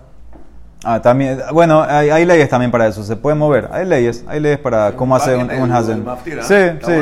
Ah, 0.83 1.01
también, 1.01 1.39
bueno, 1.53 1.81
hay, 1.81 2.09
hay, 2.09 2.25
leyes 2.25 2.50
también 2.50 2.69
para 2.69 2.88
eso, 2.88 3.01
se 3.01 3.15
puede 3.15 3.38
mover. 3.38 3.69
Hay 3.71 3.86
leyes, 3.86 4.25
hay 4.27 4.41
leyes 4.41 4.59
para 4.59 4.91
cómo 4.91 5.15
hacer 5.15 5.38
un, 5.38 5.50
un 5.50 5.71
Hazan. 5.71 6.03
¿ah? 6.05 6.17
Sí, 6.25 6.55
sí. 6.81 6.93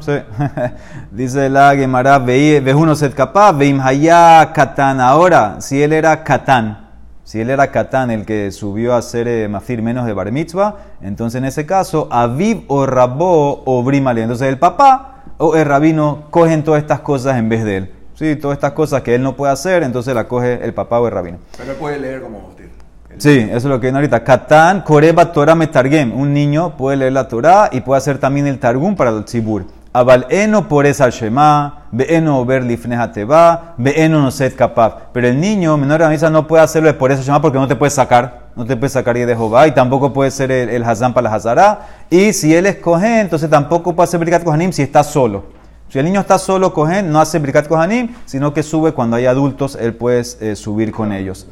sí. 0.00 0.12
Dice 1.10 1.48
la 1.48 1.74
Gemara, 1.74 2.18
ve 2.18 2.74
uno 2.76 2.94
set 2.94 3.14
capaz, 3.14 3.52
veim 3.52 3.80
haya 3.80 4.52
katan. 4.52 5.00
Ahora, 5.00 5.62
si 5.62 5.82
él 5.82 5.94
era 5.94 6.22
katan, 6.22 6.87
si 7.28 7.42
él 7.42 7.50
era 7.50 7.70
Catán 7.70 8.10
el 8.10 8.24
que 8.24 8.50
subió 8.50 8.94
a 8.94 9.02
ser 9.02 9.28
eh, 9.28 9.48
mafir 9.48 9.82
menos 9.82 10.06
de 10.06 10.14
bar 10.14 10.32
mitzvah, 10.32 10.76
entonces 11.02 11.38
en 11.38 11.44
ese 11.44 11.66
caso, 11.66 12.08
Aviv 12.10 12.64
o 12.68 12.86
Rabó 12.86 13.64
o 13.66 13.82
Brimale. 13.82 14.22
Entonces 14.22 14.48
el 14.48 14.58
papá 14.58 15.24
o 15.36 15.54
el 15.54 15.66
rabino 15.66 16.24
cogen 16.30 16.64
todas 16.64 16.80
estas 16.80 17.00
cosas 17.00 17.36
en 17.36 17.50
vez 17.50 17.64
de 17.64 17.76
él. 17.76 17.92
Sí, 18.14 18.34
todas 18.36 18.56
estas 18.56 18.72
cosas 18.72 19.02
que 19.02 19.14
él 19.14 19.22
no 19.22 19.36
puede 19.36 19.52
hacer, 19.52 19.82
entonces 19.82 20.14
la 20.14 20.26
coge 20.26 20.64
el 20.64 20.72
papá 20.72 21.00
o 21.00 21.06
el 21.06 21.12
rabino. 21.12 21.36
Pero 21.58 21.72
él 21.72 21.76
puede 21.76 21.98
leer 21.98 22.22
como 22.22 22.40
maftir. 22.40 22.70
Sí, 23.18 23.40
eso 23.40 23.56
es 23.56 23.64
lo 23.64 23.78
que 23.78 23.88
viene 23.88 23.98
ahorita. 23.98 24.24
Catán, 24.24 24.80
Koreba 24.80 25.30
Torah 25.30 25.54
Metargem. 25.54 26.18
Un 26.18 26.32
niño 26.32 26.78
puede 26.78 26.96
leer 26.96 27.12
la 27.12 27.28
Torah 27.28 27.68
y 27.70 27.82
puede 27.82 27.98
hacer 27.98 28.16
también 28.16 28.46
el 28.46 28.58
Targum 28.58 28.96
para 28.96 29.10
el 29.10 29.26
Tzibur. 29.26 29.66
Abal 29.92 30.26
eno 30.28 30.68
por 30.68 30.84
esa 30.84 31.08
shema, 31.08 31.86
eno 31.98 32.44
ver 32.44 32.62
lifnehateba, 32.62 33.74
eno 33.78 34.20
no 34.20 34.30
set 34.30 34.54
kapab. 34.54 35.12
Pero 35.12 35.28
el 35.28 35.40
niño 35.40 35.78
menor 35.78 35.98
de 35.98 36.04
la 36.04 36.10
misa 36.10 36.28
no 36.28 36.46
puede 36.46 36.62
hacerlo 36.62 36.96
por 36.98 37.10
esa 37.10 37.22
shema 37.22 37.40
porque 37.40 37.58
no 37.58 37.66
te 37.66 37.74
puede 37.74 37.90
sacar, 37.90 38.48
no 38.54 38.66
te 38.66 38.76
puede 38.76 38.90
sacar 38.90 39.16
y 39.16 39.20
de 39.20 39.34
Jehová 39.34 39.66
y 39.66 39.72
tampoco 39.72 40.12
puede 40.12 40.30
ser 40.30 40.52
el, 40.52 40.68
el 40.68 40.84
hazán 40.84 41.14
para 41.14 41.30
la 41.30 41.36
hazara. 41.36 41.86
Y 42.10 42.34
si 42.34 42.54
él 42.54 42.66
es 42.66 42.76
cohen, 42.76 43.20
entonces 43.20 43.48
tampoco 43.48 43.96
puede 43.96 44.04
hacer 44.04 44.20
brikat 44.20 44.44
kohanim 44.44 44.72
si 44.72 44.82
está 44.82 45.02
solo. 45.02 45.46
Si 45.88 45.98
el 45.98 46.04
niño 46.04 46.20
está 46.20 46.38
solo 46.38 46.74
cohen, 46.74 47.10
no 47.10 47.18
hace 47.18 47.38
brikat 47.38 47.66
kohanim, 47.66 48.14
sino 48.26 48.52
que 48.52 48.62
sube 48.62 48.92
cuando 48.92 49.16
hay 49.16 49.24
adultos, 49.24 49.78
él 49.80 49.94
puede 49.94 50.22
eh, 50.40 50.54
subir 50.54 50.92
con 50.92 51.12
ellos. 51.14 51.46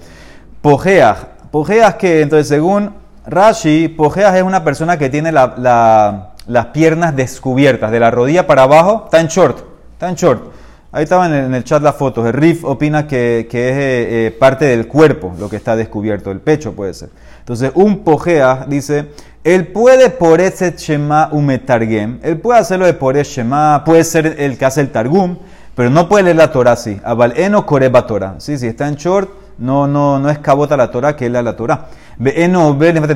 Pojeach, 0.61 1.17
pojeach 1.51 1.97
que 1.97 2.21
entonces 2.21 2.49
según 2.49 2.93
Rashi, 3.27 3.89
pojeach 3.89 4.37
es 4.37 4.43
una 4.43 4.63
persona 4.63 4.99
que 4.99 5.09
tiene 5.09 5.33
la 5.33 6.36
las 6.47 6.67
piernas 6.67 7.17
descubiertas, 7.17 7.91
de 7.91 8.01
la 8.01 8.11
rodilla 8.11 8.47
para 8.47 8.63
abajo, 8.63 9.09
en 9.13 9.27
short, 9.27 9.59
en 10.01 10.15
short. 10.15 10.53
Ahí 10.93 11.05
estaba 11.05 11.27
en 11.27 11.53
el, 11.53 11.65
chat 11.65 11.83
las 11.83 11.97
fotos. 11.97 12.27
El 12.27 12.33
Riff 12.33 12.65
opina 12.65 13.07
que, 13.07 13.41
es 13.41 13.55
eh, 13.55 14.27
eh, 14.27 14.37
parte 14.39 14.65
del 14.65 14.87
cuerpo 14.87 15.35
lo 15.39 15.51
que 15.51 15.57
está 15.57 15.77
descubierto, 15.77 16.31
el 16.31 16.41
pecho 16.41 16.73
puede 16.73 16.95
ser. 16.95 17.11
Entonces, 17.41 17.71
un 17.75 17.99
pojea 18.03 18.65
dice, 18.67 19.11
él 19.45 19.67
puede 19.69 20.11
por 20.11 20.41
ese 20.41 20.75
shema 20.77 21.29
umetargem, 21.33 22.19
él 22.23 22.39
puede 22.39 22.61
hacerlo 22.61 22.87
de 22.87 22.95
por 22.95 23.17
ese 23.17 23.43
shema, 23.43 23.83
puede 23.85 24.05
ser 24.05 24.37
el 24.39 24.57
que 24.57 24.65
hace 24.65 24.81
el 24.81 24.91
targum, 24.91 25.37
pero 25.75 25.91
no 25.91 26.09
puede 26.09 26.25
leer 26.25 26.37
la 26.37 26.51
Torah 26.51 26.73
así. 26.73 26.99
Abal 27.05 27.35
eno 27.37 27.67
koreba 27.67 28.07
Torah. 28.07 28.37
Sí, 28.39 28.57
si 28.57 28.67
está 28.67 28.89
en 28.89 28.95
short, 28.95 29.29
no, 29.59 29.87
no, 29.87 30.19
no 30.19 30.29
es 30.31 30.39
cabota 30.39 30.77
la 30.77 30.91
Torah 30.91 31.17
que 31.17 31.27
es 31.27 31.33
la 31.33 31.57
Torah. 31.57 31.87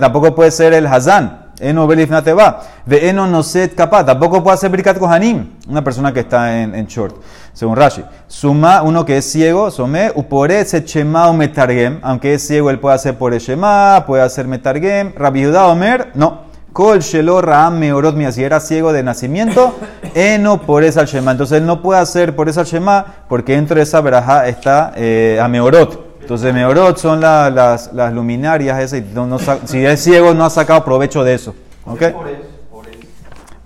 Tampoco 0.01 0.35
puede 0.35 0.51
ser 0.51 0.73
el 0.73 0.87
hazán. 0.87 1.51
Eno 1.61 1.87
va. 1.87 2.61
Ve 2.87 3.09
eno 3.09 3.27
no 3.27 3.43
set 3.43 3.75
capaz. 3.75 4.05
Tampoco 4.05 4.43
puede 4.43 4.55
hacer 4.55 4.71
brikat 4.71 4.99
kohanim. 4.99 5.47
Una 5.69 5.85
persona 5.85 6.13
que 6.13 6.21
está 6.21 6.63
en, 6.63 6.75
en 6.75 6.87
short. 6.87 7.17
Según 7.53 7.77
Rashi. 7.77 8.03
Suma, 8.27 8.83
uno 8.83 9.05
que 9.05 9.19
es 9.19 9.31
ciego, 9.31 9.71
some, 9.71 10.11
upore 10.15 10.65
se 10.65 10.85
chema 10.85 11.29
o 11.29 11.35
metargem. 11.35 11.99
Aunque 12.03 12.35
es 12.35 12.47
ciego, 12.47 12.71
él 12.71 12.79
puede 12.79 12.95
hacer 12.95 13.19
por 13.19 13.37
shema, 13.37 14.05
puede 14.07 14.23
hacer 14.23 14.47
metargem. 14.47 15.13
Rabbi 15.15 15.45
Omer, 15.47 16.13
no. 16.15 16.49
Kol 16.73 17.01
shelo 17.01 17.43
raam 17.43 17.79
meorot. 17.79 18.17
Si 18.31 18.43
era 18.43 18.61
ciego 18.61 18.93
de 18.93 19.03
nacimiento, 19.03 19.75
eno 20.15 20.63
por 20.63 20.85
esa 20.85 21.05
shema. 21.05 21.33
Entonces 21.33 21.59
él 21.59 21.67
no 21.67 21.83
puede 21.83 22.01
hacer 22.01 22.35
por 22.35 22.49
esa 22.49 22.63
shema 22.63 23.05
porque 23.29 23.55
dentro 23.55 23.77
de 23.77 23.83
esa 23.83 24.01
veraja 24.01 24.47
está 24.49 24.93
eh, 24.97 25.39
a 25.43 25.49
meorot. 25.49 26.10
Entonces, 26.21 26.53
Meorot 26.55 26.97
son 26.99 27.21
la- 27.21 27.51
las, 27.51 27.93
las 27.93 28.13
luminarias 28.13 28.79
esas. 28.81 29.01
y 29.01 29.03
no- 29.15 29.27
no 29.27 29.39
si 29.39 29.85
es 29.85 30.03
ciego, 30.03 30.35
no 30.35 30.45
ha 30.45 30.51
sacado 30.51 30.85
provecho 30.85 31.25
de 31.25 31.35
eso. 31.35 31.55
¿Ok? 31.85 32.03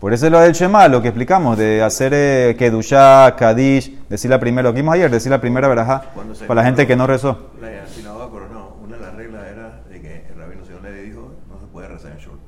Por 0.01 0.13
eso 0.13 0.27
es 0.27 0.33
lo 0.33 0.39
del 0.41 0.53
Shema, 0.53 0.87
lo 0.89 1.01
que 1.01 1.09
explicamos, 1.09 1.57
de 1.57 1.83
hacer 1.83 2.13
eh, 2.15 2.57
Kedushá, 2.59 3.35
Kadish, 3.39 4.07
decir 4.09 4.31
la 4.31 4.39
primera, 4.39 4.69
lo 4.69 4.75
que 4.75 4.83
vimos 4.83 4.95
ayer, 4.95 5.11
decir 5.11 5.31
la 5.31 5.41
primera 5.41 5.67
verajá 5.67 6.03
para 6.47 6.61
la 6.61 6.65
gente 6.67 6.87
que 6.87 6.95
no 6.95 7.07
rezó. 7.07 7.51
La 7.59 7.87
sinagoga 7.87 8.29
coronó. 8.29 8.77
Una 8.85 8.97
de 8.99 9.03
las 9.03 9.15
reglas 9.15 9.43
era 9.51 9.81
de 9.89 10.01
que 10.03 10.27
el 10.29 10.39
rabino 10.39 10.63
Sion 10.67 10.83
le 10.83 10.93
dijo 11.03 11.33
no 11.51 11.59
se 11.59 11.67
puede 11.69 11.89
rezar 11.89 12.13
en 12.13 12.19
short. 12.19 12.39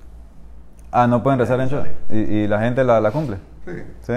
Ah, 0.93 1.07
no 1.07 1.23
pueden 1.23 1.39
rezar 1.39 1.59
en. 1.61 1.71
Y, 2.11 2.19
y 2.19 2.47
la 2.47 2.61
gente 2.61 2.85
la, 2.85 3.01
la 3.01 3.11
cumple. 3.11 3.39
Sí. 3.65 3.73
¿Sí? 4.07 4.13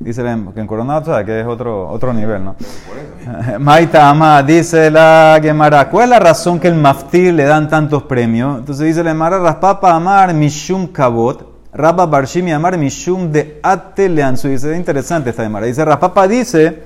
Dice 0.00 0.22
que 0.22 0.60
en 0.60 0.66
Coronado, 0.66 1.04
¿sabes? 1.04 1.26
Que 1.26 1.40
es 1.40 1.46
otro, 1.46 1.86
otro 1.90 2.14
nivel, 2.14 2.42
¿no? 2.42 2.54
Por 2.54 2.96
eso. 2.96 3.58
Maita 3.60 4.08
Ama, 4.08 4.42
dice 4.42 4.90
la 4.90 5.38
Gemara, 5.42 5.90
¿cuál 5.90 6.04
es 6.04 6.10
la 6.10 6.18
razón 6.18 6.58
que 6.58 6.68
el 6.68 6.74
maftir 6.74 7.34
le 7.34 7.44
dan 7.44 7.68
tantos 7.68 8.04
premios? 8.04 8.60
Entonces 8.60 8.86
dice 8.86 9.04
la 9.04 9.10
Gemara, 9.10 9.38
Raspapa 9.38 9.94
Amar 9.94 10.32
Mishum 10.32 10.86
Kabot, 10.86 11.46
Rabba 11.74 12.06
Barshimi 12.06 12.50
Amar 12.50 12.78
Mishum 12.78 13.30
de 13.30 13.60
Ateleanzu. 13.62 14.48
Dice, 14.48 14.72
es 14.72 14.78
interesante 14.78 15.30
esta 15.30 15.42
Gemara. 15.42 15.66
Dice, 15.66 15.84
Raspapa 15.84 16.26
dice, 16.26 16.82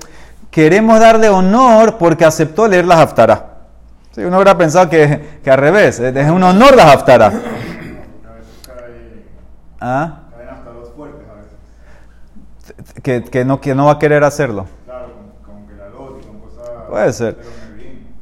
queremos 0.51 0.99
darle 0.99 1.29
honor 1.29 1.97
porque 1.97 2.25
aceptó 2.25 2.67
leer 2.67 2.85
la 2.85 3.01
Haftarah. 3.01 3.45
Sí, 4.11 4.25
uno 4.25 4.35
hubiera 4.35 4.57
pensado 4.57 4.89
que, 4.89 5.39
que 5.41 5.49
al 5.49 5.57
revés, 5.57 6.01
es 6.01 6.29
un 6.29 6.43
honor 6.43 6.75
la 6.75 6.91
Haftarah. 6.91 7.31
¿Ah? 9.79 10.19
caen 10.35 10.49
hasta 10.49 10.71
dos 10.71 10.89
fuertes 10.95 11.21
a 11.29 11.33
veces. 11.35 12.84
Que, 13.03 13.23
que, 13.23 13.45
no, 13.45 13.59
que 13.61 13.75
no 13.75 13.85
va 13.85 13.93
a 13.93 13.99
querer 13.99 14.23
hacerlo. 14.23 14.65
Claro, 14.85 15.07
con 15.45 15.67
que 15.67 15.73
la 15.75 15.89
lot 15.89 16.21
y 16.21 16.25
con 16.27 16.39
cosas. 16.39 16.69
Puede 16.89 17.13
ser. 17.13 17.37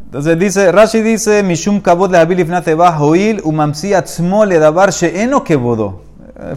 Entonces 0.06 0.38
dice, 0.38 0.72
Rashi 0.72 1.02
dice, 1.02 1.42
Mishum 1.42 1.82
va 1.84 3.00
hoil 3.00 3.42
umamsi 3.44 3.94
atzmo 3.94 4.46
le 4.46 4.60
davar 4.60 4.92
she'eno 4.92 5.44
kebodo. 5.44 6.02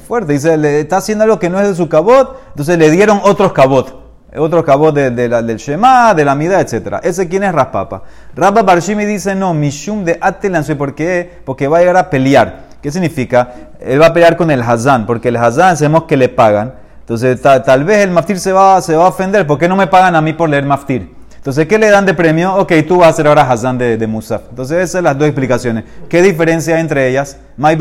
Fuerte, 0.06 0.32
dice, 0.35 0.56
le 0.56 0.80
está 0.80 0.99
haciendo 0.99 1.25
algo 1.25 1.38
que 1.38 1.49
no 1.49 1.61
es 1.61 1.68
de 1.68 1.75
su 1.75 1.88
kabot, 1.88 2.38
entonces 2.49 2.76
le 2.76 2.90
dieron 2.90 3.20
otros 3.23 3.52
kabot. 3.52 4.04
Otros 4.37 4.64
kabot 4.64 4.94
de, 4.94 5.11
de 5.11 5.28
la- 5.28 5.42
del 5.42 5.56
Shema, 5.56 6.12
de 6.12 6.25
la 6.25 6.35
Mida, 6.35 6.61
etc. 6.61 6.96
Ese 7.02 7.28
quién 7.28 7.44
es 7.44 7.54
Raspapa. 7.54 8.02
Rabba 8.35 8.62
Barshimi 8.62 9.04
dice, 9.06 9.35
no, 9.35 9.54
Mishum 9.54 10.04
de 10.04 10.18
Atelanzui, 10.20 10.75
¿por 10.75 10.94
qué? 10.94 11.40
Porque 11.44 11.68
va 11.68 11.78
a 11.78 11.80
llegar 11.80 11.96
a 11.96 12.11
pelear. 12.11 12.64
¿Qué 12.82 12.90
significa? 12.90 13.54
Él 13.80 14.00
va 14.00 14.06
a 14.08 14.12
pelear 14.12 14.37
con 14.37 14.50
el 14.50 14.61
Hazán, 14.61 15.06
porque 15.06 15.28
el 15.28 15.37
Hazán 15.37 15.76
sabemos 15.78 16.04
que 16.04 16.16
le 16.18 16.28
pagan. 16.28 16.75
Entonces, 17.06 17.40
ta- 17.40 17.62
tal 17.62 17.84
vez 17.84 17.98
el 17.98 18.10
maftir 18.10 18.40
se 18.40 18.50
va, 18.50 18.82
se 18.82 18.96
va 18.96 19.04
a 19.04 19.08
ofender. 19.10 19.46
¿Por 19.46 19.60
qué 19.60 19.68
no 19.68 19.76
me 19.76 19.86
pagan 19.86 20.16
a 20.16 20.20
mí 20.20 20.32
por 20.32 20.48
leer 20.50 20.64
maftir? 20.64 21.14
Entonces, 21.36 21.68
¿qué 21.68 21.78
le 21.78 21.88
dan 21.88 22.04
de 22.04 22.12
premio? 22.12 22.56
Ok, 22.56 22.72
tú 22.88 22.98
vas 22.98 23.10
a 23.10 23.12
ser 23.12 23.28
ahora 23.28 23.48
Hazán 23.48 23.78
de, 23.78 23.96
de 23.96 24.06
Musaf. 24.08 24.42
Entonces, 24.50 24.78
esas 24.78 24.90
son 24.90 25.04
las 25.04 25.16
dos 25.16 25.28
explicaciones. 25.28 25.84
¿Qué 26.08 26.20
diferencia 26.20 26.75
hay 26.75 26.80
entre 26.80 27.08
ellas? 27.08 27.38
Mai 27.56 27.78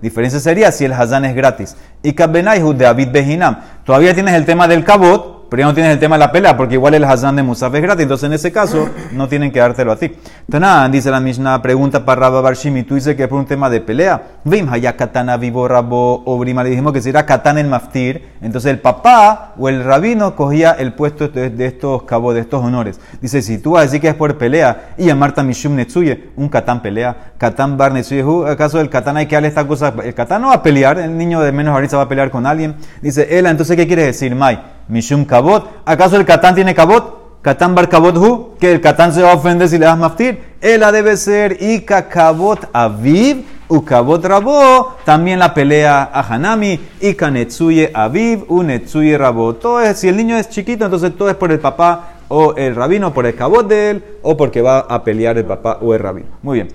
diferencia 0.00 0.38
sería 0.38 0.70
si 0.70 0.84
el 0.84 0.92
Hazán 0.92 1.24
es 1.24 1.34
gratis. 1.34 1.74
Y 2.04 2.12
Kab 2.12 2.30
Benaihu 2.30 2.72
de 2.72 2.86
Abid 2.86 3.08
Behinam. 3.10 3.58
Todavía 3.84 4.14
tienes 4.14 4.34
el 4.34 4.44
tema 4.44 4.68
del 4.68 4.84
Kabot, 4.84 5.31
pero 5.52 5.60
ya 5.60 5.66
no 5.66 5.74
tienes 5.74 5.92
el 5.92 5.98
tema 5.98 6.14
de 6.14 6.20
la 6.20 6.32
pelea, 6.32 6.56
porque 6.56 6.76
igual 6.76 6.94
el 6.94 7.04
Hazán 7.04 7.36
de 7.36 7.42
Musaf 7.42 7.74
es 7.74 7.82
gratis. 7.82 8.04
Entonces, 8.04 8.26
en 8.26 8.32
ese 8.32 8.50
caso, 8.50 8.88
no 9.12 9.28
tienen 9.28 9.52
que 9.52 9.58
dártelo 9.58 9.92
a 9.92 9.96
ti. 9.96 10.10
Tanan, 10.50 10.90
dice 10.90 11.10
la 11.10 11.20
Mishnah, 11.20 11.60
pregunta 11.60 12.06
para 12.06 12.22
Rabba 12.22 12.40
Barshimi, 12.40 12.84
tú 12.84 12.94
dices 12.94 13.14
que 13.16 13.24
es 13.24 13.28
por 13.28 13.38
un 13.38 13.44
tema 13.44 13.68
de 13.68 13.82
pelea. 13.82 14.38
Vim, 14.44 14.66
haya 14.72 14.96
katana 14.96 15.36
vivo 15.36 15.68
rabo 15.68 16.22
obrima. 16.24 16.64
Le 16.64 16.70
dijimos 16.70 16.94
que 16.94 17.02
si 17.02 17.10
era 17.10 17.26
katana 17.26 17.60
en 17.60 17.68
maftir, 17.68 18.30
entonces 18.40 18.70
el 18.70 18.78
papá 18.78 19.52
o 19.58 19.68
el 19.68 19.84
rabino 19.84 20.34
cogía 20.36 20.70
el 20.70 20.94
puesto 20.94 21.28
de, 21.28 21.66
estos 21.66 22.04
cabos, 22.04 22.34
de 22.34 22.40
estos 22.40 22.64
honores. 22.64 22.98
Dice, 23.20 23.42
si 23.42 23.58
tú 23.58 23.72
vas 23.72 23.80
a 23.80 23.84
decir 23.84 24.00
que 24.00 24.08
es 24.08 24.14
por 24.14 24.38
pelea, 24.38 24.94
y 24.96 25.10
a 25.10 25.14
Marta 25.14 25.42
Mishum 25.42 25.76
Netsuye, 25.76 26.30
un 26.34 26.48
katán 26.48 26.80
pelea, 26.80 27.34
katán 27.36 27.76
bar 27.76 27.92
Netsuye. 27.92 28.24
¿acaso 28.50 28.80
el 28.80 28.88
katán 28.88 29.18
hay 29.18 29.26
que 29.26 29.36
darle 29.36 29.48
esta 29.48 29.66
cosa? 29.66 29.92
El 30.02 30.14
katán 30.14 30.40
no 30.40 30.48
va 30.48 30.54
a 30.54 30.62
pelear, 30.62 30.98
el 30.98 31.14
niño 31.14 31.42
de 31.42 31.52
menos 31.52 31.74
ahorita 31.74 31.98
va 31.98 32.04
a 32.04 32.08
pelear 32.08 32.30
con 32.30 32.46
alguien. 32.46 32.74
Dice, 33.02 33.38
Ela, 33.38 33.50
entonces, 33.50 33.76
¿qué 33.76 33.86
quiere 33.86 34.06
decir, 34.06 34.34
Mai? 34.34 34.71
Mishum 34.88 35.24
kabot, 35.24 35.68
¿acaso 35.84 36.16
el 36.16 36.24
katán 36.24 36.54
tiene 36.54 36.74
kabot? 36.74 37.22
Katán 37.42 37.74
bar 37.74 37.88
kabot 37.88 38.16
hu, 38.16 38.54
que 38.60 38.70
el 38.70 38.80
katán 38.80 39.12
se 39.12 39.20
va 39.20 39.32
a 39.32 39.34
ofender 39.34 39.68
si 39.68 39.76
le 39.76 39.86
das 39.86 39.98
maftir. 39.98 40.38
Ela 40.60 40.92
debe 40.92 41.16
ser 41.16 41.60
Ika 41.60 42.08
kabot 42.08 42.68
aviv, 42.72 43.44
u 43.68 43.84
kabot 43.84 44.24
rabo. 44.24 44.96
También 45.04 45.40
la 45.40 45.52
pelea 45.52 46.02
a 46.04 46.20
Hanami, 46.20 46.78
Ika 47.00 47.32
netsuye 47.32 47.90
aviv, 47.92 48.44
u 48.48 48.62
netsuye 48.62 49.18
rabo. 49.18 49.58
Es, 49.82 49.98
si 49.98 50.08
el 50.08 50.16
niño 50.16 50.36
es 50.36 50.50
chiquito, 50.50 50.84
entonces 50.84 51.16
todo 51.16 51.30
es 51.30 51.34
por 51.34 51.50
el 51.50 51.58
papá 51.58 52.10
o 52.28 52.54
el 52.54 52.76
rabino, 52.76 53.12
por 53.12 53.26
el 53.26 53.34
kabot 53.34 53.66
de 53.66 53.90
él, 53.90 54.04
o 54.22 54.36
porque 54.36 54.62
va 54.62 54.78
a 54.78 55.02
pelear 55.02 55.36
el 55.36 55.44
papá 55.44 55.78
o 55.80 55.94
el 55.94 56.00
rabino. 56.00 56.28
Muy 56.42 56.58
bien. 56.58 56.68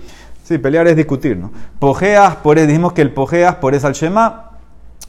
Sí, 0.44 0.58
pelear 0.58 0.88
es 0.88 0.96
discutir, 0.96 1.36
¿no? 1.38 1.52
Pojeas, 1.80 2.36
por 2.38 2.58
eso 2.58 2.68
dijimos 2.68 2.94
que 2.94 3.02
el 3.02 3.12
pojeas 3.12 3.56
por 3.56 3.74
es 3.74 3.84
al 3.84 3.94
Shema, 3.94 4.47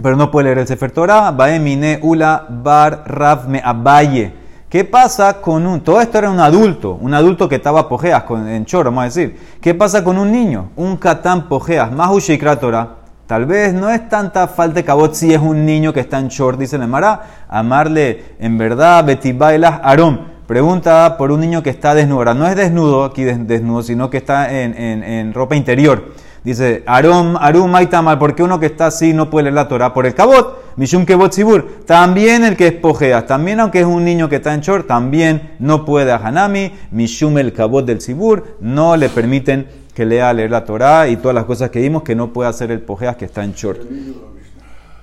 pero 0.03 0.17
no 0.17 0.31
puede 0.31 0.47
leer 0.47 0.59
el 0.59 0.67
Sefer 0.67 0.91
Torah. 0.91 1.31
Baemine 1.31 1.99
ula 2.03 2.47
bar 2.49 3.03
rav 3.07 3.49
me 3.49 3.61
abaye. 3.65 4.33
¿Qué 4.69 4.85
pasa 4.85 5.41
con 5.41 5.67
un.? 5.67 5.81
Todo 5.81 6.01
esto 6.01 6.19
era 6.19 6.31
un 6.31 6.41
adulto, 6.41 6.99
un 7.01 7.15
adulto 7.15 7.49
que 7.49 7.55
estaba 7.55 7.89
pojeas 7.89 8.25
con, 8.25 8.47
en 8.47 8.67
choro, 8.67 8.91
vamos 8.91 9.03
a 9.03 9.05
decir. 9.07 9.39
¿Qué 9.61 9.75
pasa 9.75 10.05
con 10.05 10.19
un 10.19 10.31
niño? 10.31 10.71
Un 10.77 10.97
catán 10.99 11.49
pojeas, 11.49 11.91
más 11.91 12.11
ushikra 12.11 12.59
Torah. 12.61 12.97
Tal 13.27 13.45
vez 13.47 13.73
no 13.75 13.91
es 13.91 14.09
tanta 14.09 14.47
falta 14.47 14.75
de 14.77 14.85
cabot 14.85 15.15
si 15.15 15.33
es 15.33 15.41
un 15.41 15.65
niño 15.67 15.93
que 15.93 16.01
está 16.01 16.19
en 16.19 16.29
short, 16.29 16.59
dice 16.59 16.79
Nemara. 16.79 17.23
Amarle 17.49 18.37
en 18.39 18.57
verdad, 18.59 19.05
betibailas 19.05 19.81
arom. 19.83 20.19
Pregunta 20.47 21.17
por 21.19 21.31
un 21.31 21.41
niño 21.41 21.63
que 21.63 21.69
está 21.71 21.95
desnudo. 21.95 22.19
Ahora, 22.21 22.35
no 22.35 22.47
es 22.47 22.57
desnudo 22.57 23.05
aquí, 23.05 23.25
des- 23.25 23.47
desnudo, 23.47 23.83
sino 23.83 24.09
que 24.09 24.17
está 24.19 24.51
en- 24.51 24.75
en 25.03 25.35
ropa 25.35 25.57
interior. 25.57 26.13
Dice, 26.45 26.83
Arom, 26.87 27.37
Arum, 27.37 27.71
Maitamal, 27.71 28.19
¿por 28.19 28.35
qué 28.35 28.43
uno 28.43 28.61
que 28.61 28.67
está 28.67 28.87
así 28.87 29.13
no 29.13 29.29
puede 29.29 29.45
leer 29.45 29.55
la 29.55 29.69
Torah? 29.69 29.93
Por 29.93 30.07
el 30.07 30.15
cabot, 30.15 30.75
Mishum 30.77 31.05
Kebot 31.05 31.33
Sibur. 31.33 31.85
También 31.85 32.45
el 32.45 32.57
que 32.57 32.69
es 32.69 32.73
pojeas, 32.75 33.27
también 33.27 33.61
aunque 33.61 33.81
es 33.81 33.87
un 33.87 34.05
niño 34.05 34.29
que 34.29 34.37
está 34.37 34.55
en 34.55 34.61
short, 34.61 34.87
también 34.87 35.55
no 35.59 35.85
puede 35.85 36.13
a 36.13 36.17
Hanami, 36.17 36.73
Mishum 36.91 37.39
el 37.39 37.53
cabot 37.53 37.85
del 37.85 38.01
Sibur, 38.01 38.57
no 38.61 38.97
le 38.97 39.09
permiten 39.09 39.67
que 39.95 40.07
lea 40.07 40.33
leer 40.33 40.51
la 40.51 40.65
Torah 40.65 41.09
y 41.09 41.17
todas 41.17 41.35
las 41.35 41.45
cosas 41.45 41.71
que 41.71 41.81
vimos 41.81 42.05
que 42.05 42.15
no 42.15 42.33
puede 42.33 42.49
hacer 42.49 42.71
el 42.71 42.81
pojeas 42.81 43.17
que 43.17 43.25
está 43.25 43.43
en 43.43 43.53
short. 43.53 43.81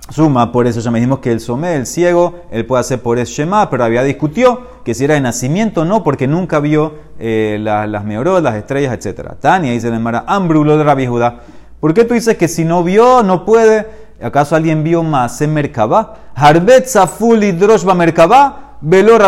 Suma, 0.08 0.52
por 0.52 0.66
eso 0.68 0.78
ya 0.80 0.90
me 0.92 1.00
dijimos 1.00 1.18
que 1.18 1.32
el 1.32 1.40
somé, 1.40 1.74
el 1.74 1.86
ciego, 1.86 2.34
él 2.52 2.64
puede 2.64 2.80
hacer 2.80 3.00
por 3.02 3.18
es 3.18 3.28
Shema, 3.28 3.68
pero 3.68 3.82
había 3.84 4.04
discutió 4.04 4.60
que 4.84 4.94
si 4.94 5.04
era 5.04 5.14
de 5.14 5.20
nacimiento 5.20 5.84
no, 5.84 6.04
porque 6.04 6.28
nunca 6.28 6.60
vio 6.60 6.94
eh, 7.18 7.58
la- 7.60 7.86
las 7.88 8.04
meorot, 8.04 8.42
las 8.42 8.54
estrellas, 8.54 8.92
etc. 8.94 9.32
Tania 9.40 9.72
dice 9.72 9.88
en 9.88 10.00
Mara, 10.02 10.24
Ambrulo 10.28 10.76
de 10.78 10.84
Rabbi 10.84 11.06
Judá. 11.06 11.40
¿Por 11.80 11.92
qué 11.92 12.04
tú 12.04 12.14
dices 12.14 12.36
que 12.36 12.46
si 12.46 12.64
no 12.64 12.84
vio, 12.84 13.22
no 13.24 13.44
puede? 13.44 13.86
¿Acaso 14.22 14.54
alguien 14.54 14.84
vio 14.84 15.02
más 15.02 15.40
en 15.42 15.52
Merkabá? 15.52 16.14
Harbet 16.34 16.86
Zaful 16.86 17.42
y 17.42 17.52
Droshba 17.52 17.94
Merkabá, 17.94 18.76
Velo 18.80 19.18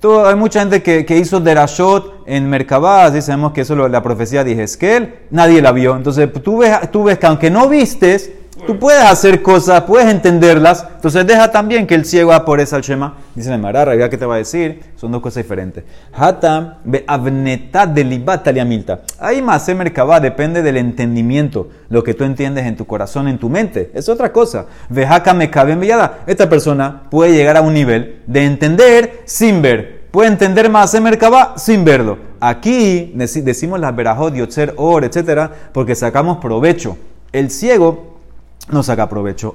todo, 0.00 0.28
hay 0.28 0.34
mucha 0.36 0.60
gente 0.60 0.82
que, 0.82 1.06
que 1.06 1.16
hizo 1.16 1.40
derashot 1.40 2.24
en 2.26 2.48
Merkabah, 2.50 3.06
así 3.06 3.22
sabemos 3.22 3.52
que 3.52 3.62
eso 3.62 3.72
es 3.72 3.78
lo- 3.78 3.88
la 3.88 4.02
profecía 4.02 4.44
de 4.44 4.52
Ezequiel, 4.62 5.14
nadie 5.30 5.62
la 5.62 5.72
vio. 5.72 5.96
Entonces 5.96 6.30
tú 6.42 6.58
ves, 6.58 6.90
tú 6.92 7.04
ves 7.04 7.18
que 7.18 7.26
aunque 7.26 7.50
no 7.50 7.68
vistes, 7.70 8.30
tú 8.66 8.78
puedes 8.78 9.02
hacer 9.02 9.42
cosas, 9.42 9.82
puedes 9.82 10.08
entenderlas. 10.08 10.86
Entonces 10.96 11.26
deja 11.26 11.50
también 11.50 11.86
que 11.86 11.94
el 11.94 12.04
ciego 12.04 12.30
va 12.30 12.44
por 12.44 12.60
esa 12.60 12.76
al 12.76 12.82
Shema. 12.82 13.14
Dice 13.34 13.50
la 13.50 13.58
Marara, 13.58 14.08
¿qué 14.08 14.16
te 14.16 14.26
va 14.26 14.36
a 14.36 14.38
decir? 14.38 14.80
Son 14.96 15.12
dos 15.12 15.20
cosas 15.20 15.42
diferentes. 15.42 15.84
Hatam 16.12 16.74
be 16.84 17.04
avnetad 17.06 17.88
de 17.88 18.04
libat 18.04 18.46
milta. 18.64 19.00
Ahí 19.18 19.42
más 19.42 19.68
en 19.68 19.78
Merkabah 19.78 20.20
depende 20.20 20.62
del 20.62 20.76
entendimiento, 20.76 21.68
lo 21.88 22.02
que 22.02 22.14
tú 22.14 22.24
entiendes 22.24 22.66
en 22.66 22.76
tu 22.76 22.86
corazón, 22.86 23.28
en 23.28 23.38
tu 23.38 23.48
mente. 23.48 23.90
Es 23.94 24.08
otra 24.08 24.32
cosa. 24.32 24.66
Vejaka 24.88 25.34
me 25.34 25.50
cabe. 25.50 25.74
Esta 26.26 26.48
persona 26.48 27.02
puede 27.10 27.32
llegar 27.32 27.56
a 27.56 27.60
un 27.60 27.74
nivel 27.74 28.22
de 28.26 28.44
entender 28.44 29.22
sin 29.24 29.60
ver. 29.62 30.04
puede 30.10 30.28
entender 30.28 30.70
Maase 30.70 31.00
Merkabah 31.00 31.54
sin 31.58 31.84
verlo. 31.84 32.16
Aquí 32.38 33.12
deci- 33.16 33.42
decimos 33.42 33.80
las 33.80 33.96
verajot, 33.96 34.32
yotzer, 34.34 34.72
or, 34.76 35.04
etcétera, 35.04 35.50
porque 35.72 35.96
sacamos 35.96 36.38
provecho. 36.38 36.96
El 37.32 37.50
ciego 37.50 38.13
no 38.70 38.82
saca 38.82 39.08
provecho. 39.08 39.54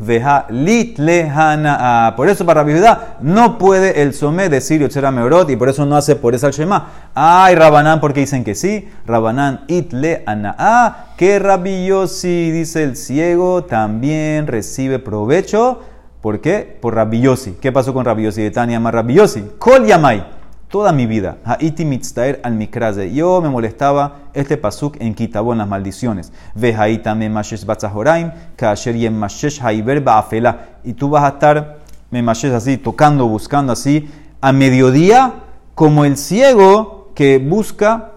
Veja 0.00 0.46
lehana. 0.48 2.14
Por 2.16 2.28
eso 2.28 2.44
para 2.44 2.64
Judá 2.64 3.16
no 3.20 3.58
puede 3.58 4.02
el 4.02 4.12
somé 4.14 4.48
decir 4.48 4.80
yotzera 4.80 5.10
meorot 5.10 5.50
y 5.50 5.56
por 5.56 5.68
eso 5.68 5.86
no 5.86 5.96
hace 5.96 6.16
por 6.16 6.34
esa 6.34 6.48
el 6.48 6.52
shema. 6.52 6.88
Ay, 7.14 7.54
Rabanán, 7.54 8.00
porque 8.00 8.20
dicen 8.20 8.44
que 8.44 8.54
sí. 8.54 8.88
Rabanán 9.06 9.64
it 9.68 9.92
le 9.92 10.22
anaa. 10.26 11.14
Que 11.16 11.38
Rabbi 11.38 11.86
Yossi, 11.86 12.50
dice 12.50 12.82
el 12.82 12.96
ciego, 12.96 13.64
también 13.64 14.46
recibe 14.46 14.98
provecho. 14.98 15.80
¿Por 16.20 16.40
qué? 16.40 16.78
Por 16.80 16.94
Rabbi 16.94 17.20
Yossi. 17.20 17.52
¿Qué 17.60 17.72
pasó 17.72 17.94
con 17.94 18.04
Rabbi 18.04 18.24
Yossi? 18.24 18.42
De 18.42 18.50
Tania 18.50 18.80
más 18.80 18.92
Rabbi 18.92 19.14
Yossi. 19.14 19.44
Kol 19.58 19.86
yamai. 19.86 20.39
Toda 20.70 20.92
mi 20.92 21.06
vida, 21.06 21.38
Haiti 21.44 21.84
mitztaer 21.84 22.40
al 22.44 22.54
mikraze. 22.54 23.12
Yo 23.12 23.40
me 23.40 23.48
molestaba 23.48 24.30
este 24.32 24.56
pasuk 24.56 24.98
en 25.00 25.16
Kitabó, 25.16 25.50
en 25.50 25.58
las 25.58 25.66
maldiciones. 25.66 26.32
Ve 26.54 26.72
haita 26.72 27.12
me 27.16 27.28
mashesh 27.28 27.64
batzahoraim, 27.64 28.30
kasher 28.54 28.94
yem 28.94 29.18
mashesh 29.18 29.60
haiber 29.60 30.00
ba'afela. 30.00 30.78
Y 30.84 30.92
tú 30.92 31.10
vas 31.10 31.24
a 31.24 31.28
estar, 31.30 31.78
me 32.12 32.22
mashesh 32.22 32.52
así, 32.52 32.76
tocando, 32.76 33.26
buscando 33.26 33.72
así, 33.72 34.08
a 34.40 34.52
mediodía, 34.52 35.40
como 35.74 36.04
el 36.04 36.16
ciego 36.16 37.10
que 37.16 37.38
busca 37.38 38.12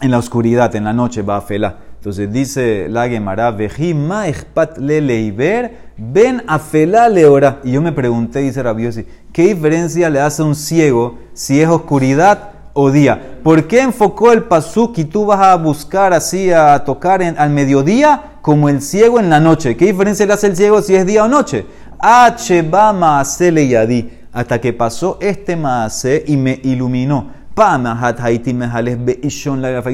en 0.00 0.10
la 0.10 0.16
oscuridad, 0.16 0.74
en 0.74 0.84
la 0.84 0.94
noche, 0.94 1.20
ba'afela. 1.20 1.80
Entonces 2.04 2.30
dice 2.30 2.86
la 2.90 3.08
Gemara, 3.08 3.50
veji 3.50 3.94
ma 3.94 4.28
echpat 4.28 4.76
le 4.76 5.00
leiber, 5.00 5.70
ben 5.96 6.42
afela 6.46 7.08
leora. 7.08 7.60
Y 7.64 7.72
yo 7.72 7.80
me 7.80 7.92
pregunté, 7.92 8.40
dice 8.40 8.62
Rabiosi, 8.62 9.06
¿qué 9.32 9.54
diferencia 9.54 10.10
le 10.10 10.20
hace 10.20 10.42
a 10.42 10.44
un 10.44 10.54
ciego 10.54 11.16
si 11.32 11.62
es 11.62 11.66
oscuridad 11.70 12.50
o 12.74 12.90
día? 12.90 13.38
¿Por 13.42 13.66
qué 13.66 13.80
enfocó 13.80 14.32
el 14.32 14.42
pasuk 14.42 14.98
y 14.98 15.06
tú 15.06 15.24
vas 15.24 15.40
a 15.40 15.56
buscar 15.56 16.12
así, 16.12 16.52
a 16.52 16.84
tocar 16.84 17.22
en- 17.22 17.38
al 17.38 17.48
mediodía 17.48 18.34
como 18.42 18.68
el 18.68 18.82
ciego 18.82 19.18
en 19.18 19.30
la 19.30 19.40
noche? 19.40 19.74
¿Qué 19.74 19.86
diferencia 19.86 20.26
le 20.26 20.34
hace 20.34 20.48
el 20.48 20.56
ciego 20.56 20.82
si 20.82 20.94
es 20.94 21.06
día 21.06 21.24
o 21.24 21.28
noche? 21.28 21.64
H 21.98 22.60
va 22.68 22.92
maase 22.92 23.50
leyadi, 23.50 24.10
hasta 24.30 24.60
que 24.60 24.74
pasó 24.74 25.16
este 25.22 25.56
maase 25.56 26.22
y 26.26 26.36
me 26.36 26.60
iluminó. 26.64 27.30
Y 27.54 27.58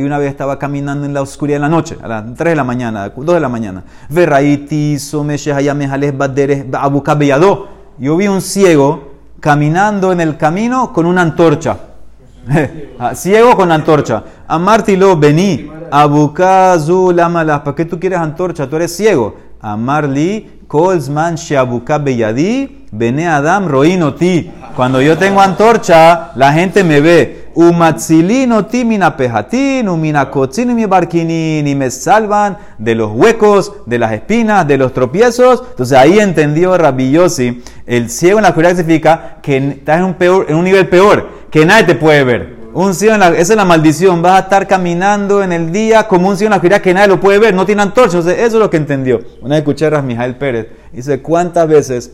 una 0.02 0.18
vez 0.18 0.30
estaba 0.30 0.58
caminando 0.58 1.04
en 1.04 1.12
la 1.12 1.20
oscuridad 1.20 1.56
de 1.56 1.60
la 1.60 1.68
noche, 1.68 1.98
a 2.02 2.08
las 2.08 2.24
3 2.34 2.52
de 2.52 2.56
la 2.56 2.64
mañana, 2.64 3.12
2 3.14 3.26
de 3.26 3.40
la 3.40 3.50
mañana. 3.50 3.84
Yo 7.98 8.16
vi 8.16 8.28
un 8.28 8.40
ciego 8.40 9.10
caminando 9.40 10.10
en 10.10 10.22
el 10.22 10.38
camino 10.38 10.90
con 10.92 11.06
una 11.06 11.22
antorcha. 11.22 11.76
Ah, 12.98 13.14
ciego 13.14 13.56
con 13.56 13.72
antorcha. 13.72 14.22
Amartilo, 14.46 15.16
vení. 15.16 15.70
Abukazu 15.90 17.12
lamalas. 17.12 17.60
¿Para 17.60 17.74
qué 17.74 17.86
tú 17.86 17.98
quieres 17.98 18.18
antorcha? 18.18 18.68
Tú 18.68 18.76
eres 18.76 18.94
ciego. 18.94 19.36
Amarli, 19.60 20.60
kolzman 20.66 21.36
sheabuka 21.36 21.96
beyadi, 21.96 22.84
bene 22.92 23.26
adam 23.26 23.68
roinoti. 23.68 24.50
Cuando 24.76 25.00
yo 25.00 25.16
tengo 25.16 25.40
antorcha, 25.40 26.32
la 26.34 26.52
gente 26.52 26.84
me 26.84 27.00
ve. 27.00 27.39
Umatzilino 27.54 28.66
ti 28.66 28.84
mina 28.84 29.16
pejatín, 29.16 29.88
umina 29.88 30.30
mi 30.66 30.86
barquinin, 30.86 31.66
y 31.66 31.74
me 31.74 31.90
salvan 31.90 32.58
de 32.78 32.94
los 32.94 33.10
huecos, 33.12 33.72
de 33.86 33.98
las 33.98 34.12
espinas, 34.12 34.66
de 34.66 34.78
los 34.78 34.92
tropiezos. 34.92 35.62
Entonces 35.70 35.96
ahí 35.98 36.18
entendió 36.18 36.76
Rabbi 36.76 37.10
Yossi, 37.10 37.62
el 37.86 38.10
ciego 38.10 38.38
en 38.38 38.44
la 38.44 38.50
oscuridad 38.50 38.76
significa 38.76 39.38
que 39.42 39.56
estás 39.56 39.98
en 39.98 40.04
un, 40.04 40.14
peor, 40.14 40.46
en 40.48 40.56
un 40.56 40.64
nivel 40.64 40.88
peor, 40.88 41.28
que 41.50 41.66
nadie 41.66 41.84
te 41.84 41.94
puede 41.94 42.24
ver. 42.24 42.60
Un 42.72 42.94
ciego 42.94 43.14
en 43.14 43.20
la, 43.20 43.28
esa 43.30 43.52
es 43.52 43.56
la 43.56 43.64
maldición, 43.64 44.22
vas 44.22 44.34
a 44.34 44.38
estar 44.44 44.68
caminando 44.68 45.42
en 45.42 45.50
el 45.52 45.72
día 45.72 46.06
como 46.06 46.28
un 46.28 46.36
ciego 46.36 46.48
en 46.48 46.50
la 46.50 46.56
oscuridad 46.56 46.80
que 46.80 46.94
nadie 46.94 47.08
lo 47.08 47.18
puede 47.18 47.40
ver, 47.40 47.52
no 47.52 47.66
tiene 47.66 47.82
antorcha. 47.82 48.18
Entonces, 48.18 48.38
eso 48.38 48.56
es 48.56 48.60
lo 48.62 48.70
que 48.70 48.76
entendió. 48.76 49.20
Una 49.40 49.56
vez 49.56 49.58
escuché 49.58 49.86
a 49.86 49.90
Rasmijael 49.90 50.36
Pérez, 50.36 50.68
dice, 50.92 51.20
¿cuántas 51.20 51.66
veces 51.66 52.12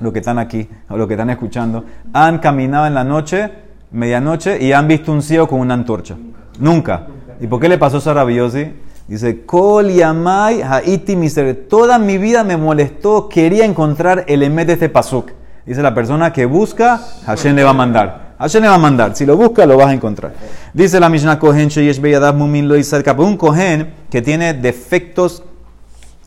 los 0.00 0.12
que 0.12 0.18
están 0.20 0.38
aquí 0.38 0.68
o 0.88 0.96
los 0.96 1.06
que 1.06 1.14
están 1.14 1.30
escuchando 1.30 1.84
han 2.12 2.38
caminado 2.38 2.86
en 2.86 2.94
la 2.94 3.04
noche, 3.04 3.50
medianoche, 3.90 4.62
y 4.62 4.72
han 4.72 4.88
visto 4.88 5.12
un 5.12 5.22
ciego 5.22 5.48
con 5.48 5.60
una 5.60 5.74
antorcha? 5.74 6.16
Nunca. 6.58 7.06
¿Y 7.40 7.46
por 7.46 7.60
qué 7.60 7.68
le 7.68 7.78
pasó 7.78 7.98
eso 7.98 8.10
a 8.10 8.14
Rabiosi? 8.14 8.72
Dice, 9.06 9.44
Kol 9.46 9.90
yamai 9.90 10.60
haiti 10.60 11.16
miser. 11.16 11.66
Toda 11.68 11.98
mi 11.98 12.18
vida 12.18 12.44
me 12.44 12.56
molestó, 12.56 13.28
quería 13.28 13.64
encontrar 13.64 14.24
el 14.28 14.42
emet 14.42 14.66
de 14.66 14.72
este 14.74 14.88
pasuk. 14.88 15.30
Dice 15.64 15.82
la 15.82 15.94
persona 15.94 16.32
que 16.32 16.46
busca, 16.46 17.00
Hashem 17.26 17.56
le 17.56 17.64
va 17.64 17.70
a 17.70 17.74
mandar. 17.74 18.34
Hashem 18.38 18.62
le 18.62 18.68
va 18.68 18.74
a 18.74 18.78
mandar. 18.78 19.16
Si 19.16 19.26
lo 19.26 19.36
busca, 19.36 19.66
lo 19.66 19.76
vas 19.76 19.88
a 19.88 19.92
encontrar. 19.92 20.32
Dice 20.72 21.00
la 21.00 21.08
Mishnah 21.08 21.38
Kohen 21.38 21.68
Sheyesh 21.68 22.00
Beyadav 22.00 22.34
Mumin 22.34 22.68
Lo. 22.68 22.74
Un 22.74 23.36
Kohen 23.36 23.94
que 24.10 24.22
tiene 24.22 24.54
defectos 24.54 25.42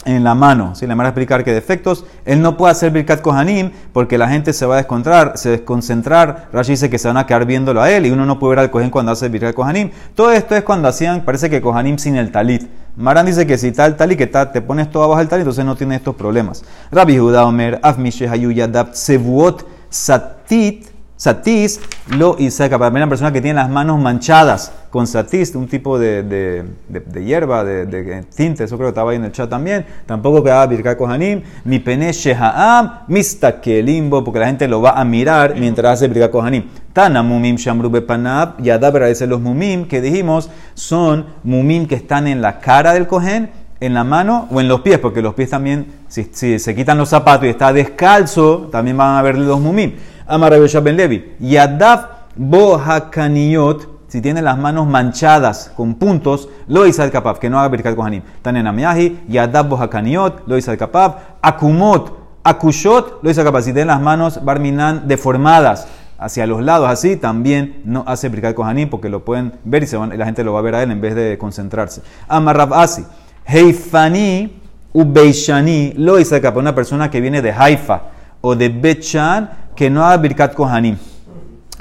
en 0.06 0.24
la 0.24 0.36
mano. 0.36 0.76
Si 0.76 0.88
le 0.88 0.96
van 0.96 1.06
a 1.06 1.10
explicar 1.10 1.44
que 1.44 1.54
defectos, 1.54 2.06
él 2.26 2.42
no 2.42 2.58
puede 2.58 2.72
hacer 2.72 2.92
Birkat 2.92 3.22
Kohanim 3.22 3.72
porque 3.94 4.18
la 4.18 4.28
gente 4.28 4.54
se 4.54 4.66
va 4.66 4.76
a 4.76 4.78
desconcentrar, 4.78 5.38
se 5.38 5.50
desconcentrar. 5.50 6.50
Rashi 6.52 6.72
dice 6.72 6.90
que 6.90 6.98
se 6.98 7.08
van 7.08 7.18
a 7.18 7.26
quedar 7.26 7.46
viéndolo 7.46 7.82
a 7.82 7.92
él 7.92 8.06
y 8.06 8.12
uno 8.12 8.26
no 8.26 8.40
puede 8.40 8.52
ver 8.52 8.60
al 8.60 8.72
Kohen 8.72 8.90
cuando 8.90 9.12
hace 9.12 9.30
Birkat 9.30 9.54
Kohanim. 9.54 9.92
Todo 10.16 10.32
esto 10.32 10.56
es 10.56 10.64
cuando 10.64 10.88
hacían, 10.88 11.24
parece 11.24 11.50
que 11.50 11.62
Kohanim 11.62 11.98
sin 11.98 12.16
el 12.16 12.32
talit. 12.32 12.68
Maran 12.96 13.26
dice 13.26 13.48
que 13.48 13.58
si 13.58 13.68
está 13.68 13.86
el 13.86 13.96
talit, 13.96 14.18
que 14.18 14.26
está, 14.26 14.52
te 14.52 14.62
pones 14.62 14.92
todo 14.92 15.04
abajo 15.04 15.20
del 15.20 15.28
talit, 15.28 15.44
entonces 15.44 15.66
no 15.66 15.76
tiene 15.76 15.96
estos 15.96 16.16
problemas. 16.16 16.64
Rabbi 16.92 17.18
Judá 17.18 17.46
Omer, 17.46 17.80
Afmishe 17.82 18.28
Hayu 18.28 18.52
Yadab 18.52 18.94
Sevuot 18.94 19.66
Satit. 19.90 20.91
Satis 21.22 21.80
lo 22.18 22.36
Isaac, 22.40 22.72
para 22.80 22.90
una 22.90 23.08
persona 23.08 23.32
que 23.32 23.42
tiene 23.42 23.60
las 23.60 23.70
manos 23.70 24.02
manchadas 24.02 24.72
con 24.90 25.06
satis, 25.06 25.54
un 25.54 25.68
tipo 25.68 26.00
de, 26.00 26.24
de, 26.24 26.66
de, 26.90 27.00
de 27.00 27.24
hierba, 27.24 27.64
de, 27.64 28.26
tinte, 28.36 28.64
eso 28.64 28.76
creo 28.76 28.88
que 28.88 28.90
estaba 28.90 29.12
ahí 29.12 29.18
en 29.18 29.26
el 29.26 29.32
chat 29.32 29.48
también. 29.48 29.86
Tampoco 30.08 30.44
quedaba 30.44 30.66
Birkat 30.66 30.98
Kohanim, 30.98 31.44
mi 31.64 31.78
pene 31.78 32.12
Shehaam, 32.12 33.02
mistakelimbo, 33.08 34.24
porque 34.24 34.40
la 34.40 34.48
gente 34.48 34.68
lo 34.68 34.82
va 34.82 35.00
a 35.00 35.06
mirar 35.06 35.54
mientras 35.60 35.94
hace 35.94 36.08
Birkat 36.08 36.32
Kohanim. 36.32 36.64
Tana 36.92 37.22
mumim 37.22 37.56
shamru 37.56 37.92
bepanab, 37.92 38.60
yadabra 38.60 39.06
dice 39.06 39.28
los 39.28 39.40
mumim 39.40 39.88
que 39.88 40.02
dijimos 40.02 40.50
son 40.74 41.28
mumim 41.44 41.86
que 41.86 41.94
están 41.94 42.26
en 42.26 42.42
la 42.42 42.60
cara 42.60 42.94
del 42.94 43.06
Kohen, 43.06 43.52
en 43.80 43.94
la 43.94 44.04
mano 44.04 44.48
o 44.50 44.60
en 44.60 44.68
los 44.68 44.82
pies, 44.82 44.98
porque 44.98 45.22
los 45.22 45.36
pies 45.36 45.52
también, 45.52 45.86
si, 46.08 46.30
si 46.32 46.58
se 46.58 46.74
quitan 46.74 46.98
los 46.98 47.10
zapatos 47.10 47.46
y 47.46 47.50
está 47.50 47.72
descalzo, 47.72 48.70
también 48.72 48.98
van 48.98 49.18
a 49.18 49.22
ver 49.22 49.38
los 49.38 49.60
mumim. 49.60 49.94
Amar 50.32 50.54
Ben 50.82 50.96
Levi. 50.96 51.36
Yadav 51.42 52.08
bo 52.38 52.78
hakaniot, 52.78 54.08
si 54.08 54.22
tiene 54.22 54.42
las 54.42 54.58
manos 54.58 54.88
manchadas 54.88 55.74
con 55.76 55.96
puntos, 55.96 56.48
lo 56.68 56.88
hizo 56.88 57.04
el 57.04 57.12
capab, 57.12 57.38
que 57.38 57.50
no 57.50 57.60
haga 57.60 57.68
birkat 57.68 57.96
kohanim. 57.96 58.24
Tanen 58.42 58.66
amiahi, 58.66 59.20
yadav 59.28 59.68
bo 59.68 59.76
hakaniot, 59.76 60.48
lo 60.48 60.58
hizo 60.58 60.72
el 60.72 60.78
capab. 60.78 61.18
Akumot, 61.42 62.14
akushot, 62.44 63.22
lo 63.22 63.30
hizo 63.30 63.42
el 63.42 63.48
capab. 63.48 63.62
Si 63.62 63.74
tiene 63.74 63.88
las 63.88 64.00
manos 64.00 64.44
barminan 64.44 65.06
deformadas 65.10 65.88
hacia 66.18 66.48
los 66.48 66.64
lados, 66.64 66.90
así 66.90 67.18
también 67.18 67.82
no 67.84 68.06
hace 68.08 68.30
birkat 68.30 68.56
kohanim, 68.56 68.90
porque 68.90 69.10
lo 69.10 69.26
pueden 69.26 69.52
ver 69.66 69.84
y, 69.84 69.88
se 69.88 69.98
van, 69.98 70.18
la 70.18 70.26
gente 70.26 70.46
lo 70.46 70.54
va 70.54 70.60
a 70.60 70.64
ver 70.64 70.76
a 70.76 70.84
él 70.84 70.92
en 70.92 71.02
vez 71.02 71.14
de 71.14 71.38
concentrarse. 71.38 72.04
Amar 72.30 72.56
Rab 72.56 72.74
Asi, 72.74 73.06
heifani 73.46 74.62
ubeishani, 74.94 75.94
lo 75.98 76.18
hizo 76.20 76.38
el 76.38 76.42
capab. 76.42 76.60
Una 76.60 76.74
persona 76.74 77.12
que 77.12 77.20
viene 77.20 77.42
de 77.42 77.52
Haifa 77.52 78.04
o 78.42 78.56
de 78.56 78.70
Betchan 78.70 79.50
que 79.76 79.90
no 79.90 80.04
haga 80.04 80.18
Birkat 80.18 80.54
Kohanim. 80.54 80.98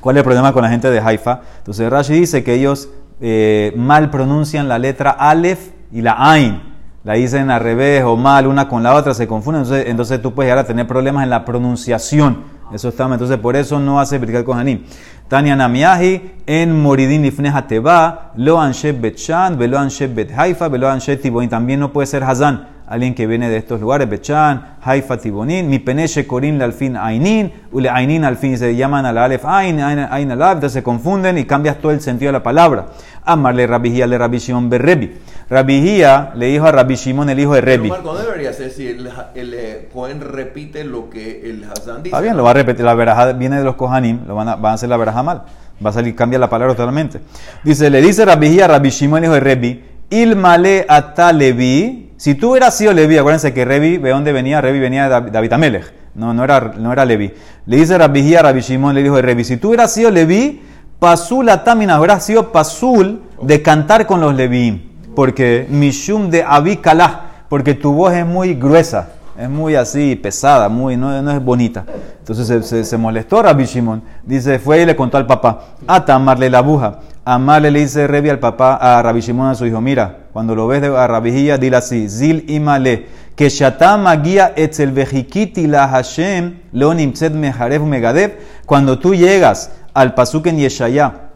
¿Cuál 0.00 0.16
es 0.16 0.20
el 0.20 0.24
problema 0.24 0.52
con 0.52 0.62
la 0.62 0.70
gente 0.70 0.90
de 0.90 1.00
Haifa? 1.00 1.40
Entonces 1.58 1.90
Rashi 1.90 2.14
dice 2.14 2.42
que 2.42 2.54
ellos 2.54 2.88
eh, 3.20 3.72
mal 3.76 4.10
pronuncian 4.10 4.68
la 4.68 4.78
letra 4.78 5.10
Aleph 5.10 5.70
y 5.92 6.00
la 6.00 6.16
Ain. 6.18 6.62
La 7.02 7.14
dicen 7.14 7.50
al 7.50 7.60
revés 7.60 8.04
o 8.04 8.16
mal 8.16 8.46
una 8.46 8.68
con 8.68 8.82
la 8.82 8.94
otra, 8.94 9.14
se 9.14 9.26
confunden. 9.26 9.62
Entonces, 9.62 9.86
entonces 9.88 10.22
tú 10.22 10.34
puedes 10.34 10.48
llegar 10.50 10.64
a 10.64 10.66
tener 10.66 10.86
problemas 10.86 11.24
en 11.24 11.30
la 11.30 11.44
pronunciación. 11.44 12.44
Eso 12.72 12.88
está. 12.88 13.04
Entonces 13.04 13.38
por 13.38 13.56
eso 13.56 13.78
no 13.78 14.00
hace 14.00 14.18
Birkat 14.18 14.44
Kohanim. 14.44 14.84
Tania 15.28 15.54
Namiahi 15.54 16.32
en 16.46 16.80
Moridin 16.82 17.22
Lifne 17.22 17.50
Hateba, 17.50 18.32
lo 18.36 18.60
anshe 18.60 18.92
Betchan, 18.92 19.56
velo 19.56 19.78
anshe 19.78 20.08
Bet 20.08 20.32
Haifa, 20.36 20.68
velo 20.68 20.88
anshe 20.88 21.16
Tiboin. 21.16 21.48
También 21.48 21.78
no 21.80 21.92
puede 21.92 22.06
ser 22.06 22.24
Hazan 22.24 22.68
alguien 22.90 23.14
que 23.14 23.26
viene 23.28 23.48
de 23.48 23.56
estos 23.56 23.80
lugares, 23.80 24.10
Bechan, 24.10 24.76
Haifa, 24.82 25.16
Tibonin, 25.16 25.68
mi 25.68 25.78
peneche 25.78 26.26
Corin 26.26 26.58
le 26.58 26.64
al 26.64 26.72
fin 26.72 26.96
Ainin, 26.96 27.52
ule 27.70 27.88
Ainin 27.88 28.24
al 28.24 28.36
fin 28.36 28.58
se 28.58 28.74
llaman 28.74 29.06
a 29.06 29.12
la 29.12 29.24
Alef 29.24 29.44
Ain, 29.44 29.80
Ain 29.80 30.30
Alaf, 30.32 30.54
entonces 30.54 30.72
se 30.72 30.82
confunden 30.82 31.38
y 31.38 31.44
cambias 31.44 31.78
todo 31.78 31.92
el 31.92 32.00
sentido 32.00 32.30
de 32.30 32.32
la 32.38 32.42
palabra. 32.42 32.86
Amarle 33.24 33.66
Rabijía 33.68 34.08
le 34.08 34.18
Rabbi 34.18 34.38
Shimon 34.38 34.68
Berrebi. 34.68 35.18
Rabijía 35.48 36.32
le 36.34 36.46
dijo 36.46 36.66
a 36.66 36.72
Rabbi 36.72 36.96
Shimon 36.96 37.30
el 37.30 37.38
hijo 37.38 37.54
de 37.54 37.60
Rebi. 37.60 37.88
Marco, 37.90 38.12
¿dónde 38.12 38.24
debería 38.24 38.52
ser 38.52 38.72
si 38.72 38.88
el, 38.88 39.08
el 39.36 39.54
eh, 39.54 39.88
Cohen 39.92 40.20
repite 40.20 40.82
lo 40.82 41.08
que 41.08 41.48
el 41.48 41.64
Hassan 41.64 42.02
dice? 42.02 42.08
Está 42.08 42.20
bien, 42.20 42.36
lo 42.36 42.42
va 42.42 42.50
a 42.50 42.54
repetir. 42.54 42.84
La 42.84 42.94
verajá 42.94 43.32
viene 43.34 43.58
de 43.58 43.64
los 43.64 43.76
Kohanim, 43.76 44.26
lo 44.26 44.34
van 44.34 44.48
a, 44.48 44.56
van 44.56 44.72
a 44.72 44.74
hacer 44.74 44.88
la 44.88 44.96
verajá 44.96 45.22
mal. 45.22 45.42
Va 45.84 45.90
a 45.90 45.92
salir, 45.92 46.16
cambia 46.16 46.40
la 46.40 46.50
palabra 46.50 46.74
totalmente. 46.74 47.20
Dice, 47.62 47.88
le 47.88 48.02
dice 48.02 48.24
Rabijía 48.24 48.64
a 48.64 48.68
Rabbi 48.68 48.90
Shimon 48.90 49.18
el 49.18 49.24
hijo 49.24 49.34
de 49.34 49.40
Rebi, 49.40 49.84
Ilmale 50.10 50.84
ata 50.88 51.32
Levi, 51.32 52.10
si 52.16 52.34
tú 52.34 52.50
hubieras 52.50 52.76
sido 52.76 52.92
Levi, 52.92 53.16
acuérdense 53.16 53.54
que 53.54 53.64
Revi, 53.64 53.96
¿de 53.96 54.10
dónde 54.10 54.32
venía? 54.32 54.60
Revi 54.60 54.78
venía 54.78 55.08
de 55.08 55.30
David 55.30 55.52
Amelech. 55.52 55.92
No, 56.14 56.34
no 56.34 56.44
era, 56.44 56.74
no 56.76 56.92
era 56.92 57.04
Levi. 57.04 57.32
Le 57.66 57.76
dice 57.76 57.96
Rabbi 57.96 58.34
a 58.34 58.42
Rabbi 58.42 58.60
Shimon, 58.60 58.94
le 58.94 59.02
dijo, 59.02 59.22
Revi, 59.22 59.44
si 59.44 59.56
tú 59.56 59.68
hubieras 59.68 59.92
sido 59.92 60.10
Levi, 60.10 60.60
pasul 60.98 61.48
atamina, 61.48 61.98
hubieras 61.98 62.24
sido 62.24 62.52
pasul 62.52 63.22
de 63.40 63.62
cantar 63.62 64.06
con 64.06 64.20
los 64.20 64.34
Levi. 64.34 64.90
Porque 65.14 65.66
Mishum 65.70 66.28
de 66.28 66.42
Abikalah, 66.42 67.44
porque 67.48 67.74
tu 67.74 67.92
voz 67.94 68.12
es 68.12 68.26
muy 68.26 68.54
gruesa, 68.54 69.12
es 69.40 69.48
muy 69.48 69.74
así, 69.74 70.16
pesada, 70.16 70.68
muy, 70.68 70.98
no, 70.98 71.22
no 71.22 71.30
es 71.30 71.42
bonita. 71.42 71.86
Entonces 72.18 72.86
se, 72.86 72.98
molestó 72.98 73.42
Rabbi 73.42 73.64
Shimon. 73.64 74.02
Dice, 74.22 74.58
fue 74.58 74.82
y 74.82 74.86
le 74.86 74.94
contó 74.94 75.16
al 75.16 75.26
papá, 75.26 75.76
ata 75.86 76.14
amarle 76.14 76.50
la 76.50 76.58
aguja. 76.58 76.98
Amarle 77.24 77.70
le 77.70 77.80
dice 77.80 78.06
Revi 78.06 78.28
al 78.28 78.38
papá, 78.38 78.74
a 78.74 79.02
Rabbi 79.02 79.20
Shimon 79.20 79.48
a 79.48 79.54
su 79.54 79.64
hijo, 79.64 79.80
mira, 79.80 80.26
cuando 80.34 80.54
lo 80.54 80.66
ves 80.66 80.82
a 80.82 81.06
Rabbi 81.06 81.30
Hilla, 81.30 81.56
dile 81.56 81.78
así, 81.78 82.08
Zil 82.10 82.44
imale, 82.48 83.06
que 83.34 83.48
shatam 83.48 84.02
magia 84.02 84.52
etzel 84.56 84.92
vejikiti 84.92 85.66
la 85.66 85.88
Hashem, 85.88 86.56
lo 86.72 86.92
nimtzet 86.92 87.32
mejarev 87.32 87.82
megadev, 87.82 88.32
cuando 88.66 88.98
tú 88.98 89.14
llegas 89.14 89.70
al 89.94 90.12
pasuk 90.14 90.48
en 90.48 90.58
Yeshaya, 90.58 91.30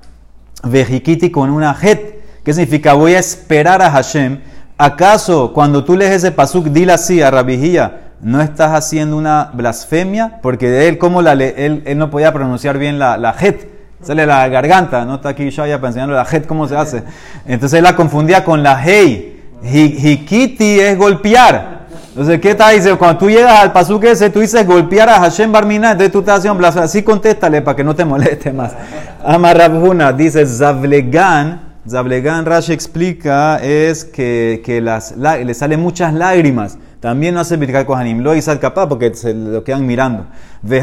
vejikiti 0.63 1.31
con 1.31 1.49
una 1.49 1.73
het, 1.81 2.23
¿qué 2.45 2.53
significa? 2.53 2.93
Voy 2.93 3.15
a 3.15 3.19
esperar 3.19 3.81
a 3.81 3.91
Hashem. 3.91 4.41
¿Acaso 4.77 5.53
cuando 5.53 5.85
tú 5.85 5.97
lees 5.97 6.13
ese 6.13 6.33
pasuk, 6.33 6.67
dile 6.67 6.93
así 6.93 7.23
a 7.23 7.31
Rabijía, 7.31 8.01
no 8.21 8.41
estás 8.41 8.73
haciendo 8.73 9.17
una 9.17 9.51
blasfemia? 9.53 10.41
Porque 10.43 10.89
él, 10.89 10.99
¿cómo 10.99 11.23
la 11.23 11.35
le- 11.35 11.67
él, 11.67 11.83
no 11.97 12.11
podía 12.11 12.33
pronunciar 12.33 12.79
bien 12.79 12.99
la, 12.99 13.17
la 13.17 13.31
het? 13.39 13.69
Sale 14.03 14.27
la 14.27 14.47
garganta, 14.49 15.05
no 15.05 15.15
está 15.17 15.31
aquí 15.31 15.49
Shaya 15.49 15.79
para 15.79 15.89
enseñarle 15.89 16.15
la 16.15 16.27
het 16.31 16.47
cómo 16.47 16.67
se 16.69 16.77
hace. 16.77 17.05
Entonces 17.47 17.79
él 17.79 17.85
la 17.85 17.95
confundía 17.97 18.45
con 18.45 18.63
la. 18.63 18.83
Hi- 18.85 19.31
Hikiti 19.65 20.81
es 20.81 20.99
golpear. 20.99 21.85
Entonces, 22.11 22.39
¿qué 22.41 22.51
está 22.51 22.69
diciendo? 22.69 22.99
Cuando 22.99 23.19
tú 23.19 23.31
llegas 23.31 23.59
al 23.61 23.73
pasuk 23.73 24.05
ese, 24.05 24.29
tú 24.31 24.41
dices 24.41 24.67
golpear 24.67 25.09
a 25.09 25.21
Hashem 25.21 25.51
Barmina, 25.51 25.93
entonces 25.93 26.13
tú 26.13 26.19
estás 26.21 26.39
haciendo 26.41 26.59
blasfemia. 26.59 26.85
Así 26.85 27.03
contéstale 27.03 27.63
para 27.63 27.75
que 27.77 27.83
no 27.83 27.95
te 27.95 28.05
moleste 28.05 28.53
más. 28.53 28.73
Amarabhuna 29.25 30.13
dice 30.13 30.45
Zavlegan. 30.47 31.64
Zablegan 31.89 32.47
Rashi 32.47 32.73
explica 32.73 33.59
es 33.63 34.05
que, 34.05 34.63
que 34.65 34.81
las, 34.81 35.17
la- 35.17 35.37
le 35.37 35.53
salen 35.55 35.81
muchas 35.81 36.15
lágrimas. 36.15 36.79
También 37.01 37.35
no 37.35 37.41
hace 37.41 37.59
Birkat 37.59 37.87
Kohanim. 37.87 38.21
Lo 38.21 38.35
hizo 38.35 38.51
al 38.51 38.59
capaz 38.59 38.87
porque 38.89 39.15
se 39.15 39.35
lo 39.35 39.63
quedan 39.63 39.87
mirando. 39.87 40.27
De. 40.63 40.81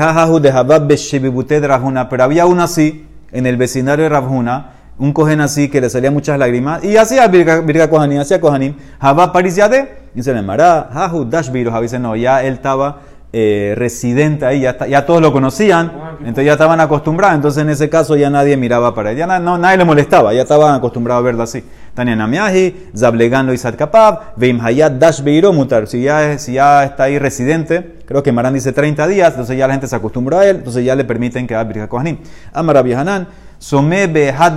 Pero 2.09 2.23
había 2.23 2.45
uno 2.45 2.61
así 2.63 3.07
en 3.31 3.45
el 3.47 3.57
vecindario 3.57 4.03
de 4.03 4.09
Ravuna. 4.09 4.73
Un 4.99 5.13
cohen 5.13 5.41
así 5.41 5.69
que 5.69 5.81
le 5.81 5.89
salían 5.89 6.13
muchas 6.13 6.37
lágrimas. 6.37 6.83
Y 6.83 6.95
hacía 6.97 7.27
Birkat 7.27 7.89
Kohanim. 7.89 8.19
Hacía 8.19 8.39
Kohanim. 8.39 8.75
Habab 8.99 9.33
Parisiade. 9.33 9.89
Dice 10.13 10.31
le 10.31 10.43
Mará. 10.43 10.89
Jahu 10.93 11.25
Dashbiro. 11.25 11.81
Dice 11.81 11.97
no, 11.97 12.15
ya 12.15 12.43
él 12.43 12.53
estaba 12.53 12.99
eh, 13.33 13.73
residente 13.77 14.45
ahí. 14.45 14.61
Ya, 14.61 14.71
está- 14.71 14.87
ya 14.87 15.05
todos 15.05 15.21
lo 15.21 15.31
conocían. 15.31 15.91
Entonces 16.19 16.45
ya 16.45 16.53
estaban 16.53 16.79
acostumbrados. 16.79 17.35
Entonces 17.35 17.61
en 17.63 17.69
ese 17.69 17.89
caso 17.89 18.15
ya 18.15 18.29
nadie 18.29 18.57
miraba 18.57 18.93
para 18.93 19.11
él. 19.11 19.17
Ya 19.17 19.27
na- 19.27 19.39
no, 19.39 19.57
nadie 19.57 19.77
le 19.77 19.85
molestaba. 19.85 20.33
Ya 20.33 20.41
estaban 20.41 20.75
acostumbrados 20.75 21.21
a 21.21 21.25
verlo 21.25 21.43
así. 21.43 21.63
Tania 21.93 22.15
Namiaji, 22.15 22.89
Zablegan 22.95 23.47
lo 23.47 23.53
Isat 23.53 23.75
Kapab, 23.75 24.33
Veim 24.37 24.59
Hayat 24.61 24.93
Dash 24.93 25.21
Beiro 25.21 25.51
Mutar. 25.53 25.87
Si 25.87 26.01
ya, 26.01 26.31
es- 26.33 26.41
si 26.43 26.53
ya 26.53 26.83
está 26.83 27.03
ahí 27.03 27.19
residente, 27.19 27.99
creo 28.05 28.21
que 28.23 28.31
Marán 28.31 28.53
dice 28.53 28.71
30 28.71 29.07
días, 29.07 29.29
entonces 29.31 29.57
ya 29.57 29.67
la 29.67 29.73
gente 29.73 29.87
se 29.87 29.95
acostumbró 29.95 30.39
a 30.39 30.45
él, 30.45 30.57
entonces 30.57 30.83
ya 30.85 30.95
le 30.95 31.03
permiten 31.03 31.47
que 31.47 31.55
Birka 31.63 31.87
Kohanim. 31.87 32.17
Amar 32.53 32.77
Hanan, 32.77 33.27
Some 33.59 34.07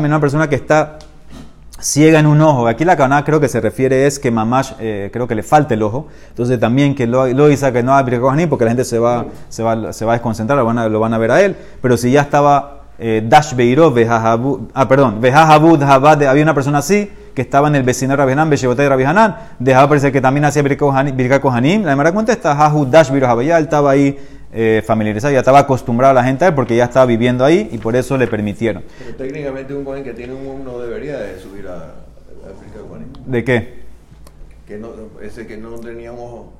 una 0.08 0.20
persona 0.20 0.48
que 0.48 0.54
está 0.56 0.98
ciega 1.85 2.18
en 2.18 2.27
un 2.27 2.40
ojo. 2.40 2.66
Aquí 2.66 2.85
la 2.85 2.97
caná 2.97 3.25
creo 3.25 3.38
que 3.40 3.49
se 3.49 3.61
refiere 3.61 4.07
es 4.07 4.18
que 4.18 4.31
mamash, 4.31 4.73
eh, 4.81 5.11
creo 5.12 5.29
que 5.29 5.35
le 5.35 5.42
falta 5.42 5.75
el 5.75 5.83
ojo. 5.83 6.09
Entonces 6.31 6.59
también 6.59 6.94
que 6.94 7.07
lo, 7.07 7.27
lo 7.27 7.47
que 7.73 7.83
no 7.83 7.94
Birkat 8.03 8.23
Kohanim 8.23 8.49
porque 8.49 8.64
la 8.64 8.70
gente 8.70 8.85
se 8.85 8.99
va, 8.99 9.27
se 9.49 9.62
va, 9.62 9.92
se 9.92 10.05
va 10.05 10.12
a 10.12 10.14
desconcentrar, 10.14 10.59
lo 10.59 10.64
van 10.64 10.79
a, 10.79 10.88
lo 10.88 10.99
van 10.99 11.12
a 11.12 11.18
ver 11.18 11.31
a 11.31 11.42
él. 11.42 11.55
Pero 11.83 11.97
si 11.97 12.11
ya 12.11 12.23
estaba 12.23 12.85
eh, 12.99 13.23
Dash 13.29 13.55
Vejajabu- 13.92 14.68
ah, 14.73 14.88
perdón, 14.88 15.20
había 16.27 16.42
una 16.42 16.55
persona 16.55 16.79
así 16.79 17.11
que 17.35 17.42
estaba 17.42 17.68
en 17.68 17.75
el 17.75 17.83
vecindario 17.83 18.25
de 18.25 18.35
Rabbi 18.35 18.51
Beshebote 18.51 18.83
de 18.83 18.88
Rabbi 18.88 19.05
Hanan, 19.05 19.37
dejaba 19.59 19.88
parecer 19.88 20.12
que 20.12 20.20
también 20.20 20.44
hacía 20.44 20.62
Birkat 20.62 21.42
Kohanim-. 21.42 21.83
La 21.83 21.90
demara 21.90 22.12
contesta, 22.14 22.53
Dash 22.88 23.11
Habad, 23.11 23.42
ya 23.42 23.59
él 23.59 23.64
estaba 23.64 23.90
ahí 23.90 24.16
eh, 24.54 24.82
familiarizado, 24.86 25.32
ya 25.32 25.40
estaba 25.40 25.58
acostumbrado 25.58 26.12
a 26.12 26.14
la 26.14 26.24
gente 26.24 26.44
a 26.44 26.48
él 26.48 26.54
porque 26.54 26.76
ya 26.76 26.84
estaba 26.84 27.06
viviendo 27.06 27.44
ahí 27.44 27.68
y 27.72 27.78
por 27.78 27.96
eso 27.96 28.16
le 28.16 28.28
permitieron. 28.28 28.84
Pero 28.98 29.16
técnicamente 29.16 29.74
un 29.74 29.84
cohen 29.84 30.04
que 30.04 30.12
tiene 30.12 30.32
un 30.32 30.64
no 30.64 30.78
debería 30.78 31.18
de 31.18 31.40
subir 31.40 31.66
a, 31.66 31.74
a 31.74 32.52
África 32.52 32.78
de. 32.78 33.38
¿De 33.38 33.44
qué? 33.44 33.84
Que 34.66 34.78
no, 34.78 34.90
ese 35.20 35.46
que 35.46 35.56
no 35.56 35.78
tenía 35.80 36.12
un 36.12 36.20
ojo. 36.20 36.52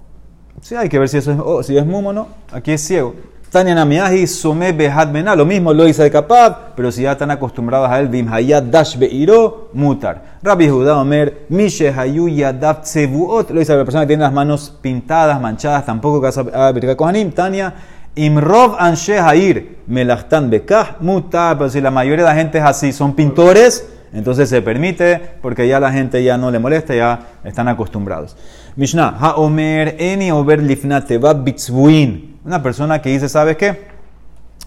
Sí, 0.61 0.75
hay 0.75 0.89
que 0.89 0.99
ver 0.99 1.09
si 1.09 1.19
eso 1.19 1.33
es, 1.33 1.39
oh, 1.41 1.63
si 1.63 1.77
es 1.77 1.87
mumo 1.87 2.11
o 2.11 2.13
no. 2.13 2.29
Aquí 2.51 2.73
es 2.73 2.85
ciego. 2.85 3.15
Tania 3.55 3.73
Namiaji, 3.73 4.27
Sume 4.27 4.73
Behad 4.73 5.11
Mena, 5.11 5.37
lo 5.37 5.47
mismo 5.47 5.73
lo 5.73 5.87
hizo 5.87 6.03
de 6.03 6.11
Kapab, 6.11 6.75
pero 6.75 6.91
si 6.91 7.03
ya 7.03 7.13
están 7.13 7.31
acostumbrados 7.31 7.89
a 7.89 8.01
él, 8.01 8.09
Bim 8.09 8.29
Dash 8.69 8.99
Beiro, 8.99 9.71
Mutar. 9.75 10.41
Rabbi 10.43 10.69
Judá 10.69 10.99
Omer, 10.99 11.47
Mishe 11.51 11.89
Hayu 11.89 12.27
Yadav 12.27 12.83
Tsevuot, 12.83 13.51
lo 13.51 13.61
dice 13.61 13.77
la 13.77 13.85
persona 13.85 14.03
que 14.03 14.09
tiene 14.09 14.25
las 14.25 14.33
manos 14.33 14.77
pintadas, 14.83 15.41
manchadas, 15.41 15.87
tampoco 15.87 16.21
que 16.21 16.91
a 16.91 16.97
Kohanim. 16.97 17.31
Tania, 17.31 17.73
Imrov 18.17 18.75
Anshe 18.77 19.21
Hair, 19.21 19.77
Melachtan 19.87 20.51
Bekah, 20.51 20.97
Mutar, 20.99 21.57
pero 21.57 21.71
si 21.71 21.81
la 21.81 21.93
mayoría 21.93 22.25
de 22.25 22.31
la 22.31 22.35
gente 22.35 22.59
es 22.59 22.65
así, 22.65 22.93
son 22.93 23.15
pintores, 23.15 23.89
entonces 24.13 24.49
se 24.49 24.63
permite 24.63 25.21
porque 25.41 25.69
ya 25.69 25.79
la 25.79 25.93
gente 25.93 26.25
ya 26.25 26.37
no 26.37 26.51
le 26.51 26.59
molesta, 26.59 26.93
ya 26.97 27.21
están 27.45 27.69
acostumbrados. 27.69 28.37
Mishnah, 28.75 29.17
Haomer 29.17 29.95
Eni 30.01 30.33
Ober 30.33 30.61
Lifnate 30.61 31.19
Bitzbuin. 31.19 32.34
Una 32.45 32.63
persona 32.63 33.01
que 33.01 33.09
dice, 33.11 33.29
¿sabes 33.29 33.57
qué? 33.57 33.87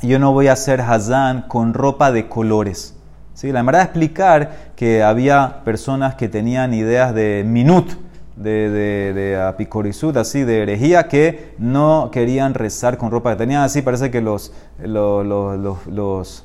Yo 0.02 0.20
no 0.20 0.34
voy 0.34 0.48
a 0.48 0.54
hacer 0.54 0.82
Hazán 0.82 1.44
con 1.48 1.74
ropa 1.74 2.12
de 2.12 2.28
colores. 2.28 2.96
¿Sí? 3.34 3.52
La 3.52 3.62
verdad 3.62 3.84
explicar 3.84 4.72
que 4.76 5.04
había 5.04 5.62
personas 5.64 6.16
que 6.16 6.28
tenían 6.28 6.74
ideas 6.74 7.14
de 7.14 7.44
minut, 7.46 7.92
de, 8.36 8.70
de, 9.14 9.40
apicorizud, 9.42 10.16
así, 10.18 10.44
de 10.44 10.64
herejía, 10.64 11.08
que 11.08 11.54
no 11.60 12.10
querían 12.12 12.56
rezar 12.56 12.98
con 12.98 13.12
ropa 13.12 13.32
que 13.32 13.38
tenían 13.38 13.62
así. 13.62 13.84
Parece 13.84 14.10
que 14.10 14.22
los, 14.22 14.54
los, 14.84 15.26
los, 15.26 15.86
los- 15.88 16.44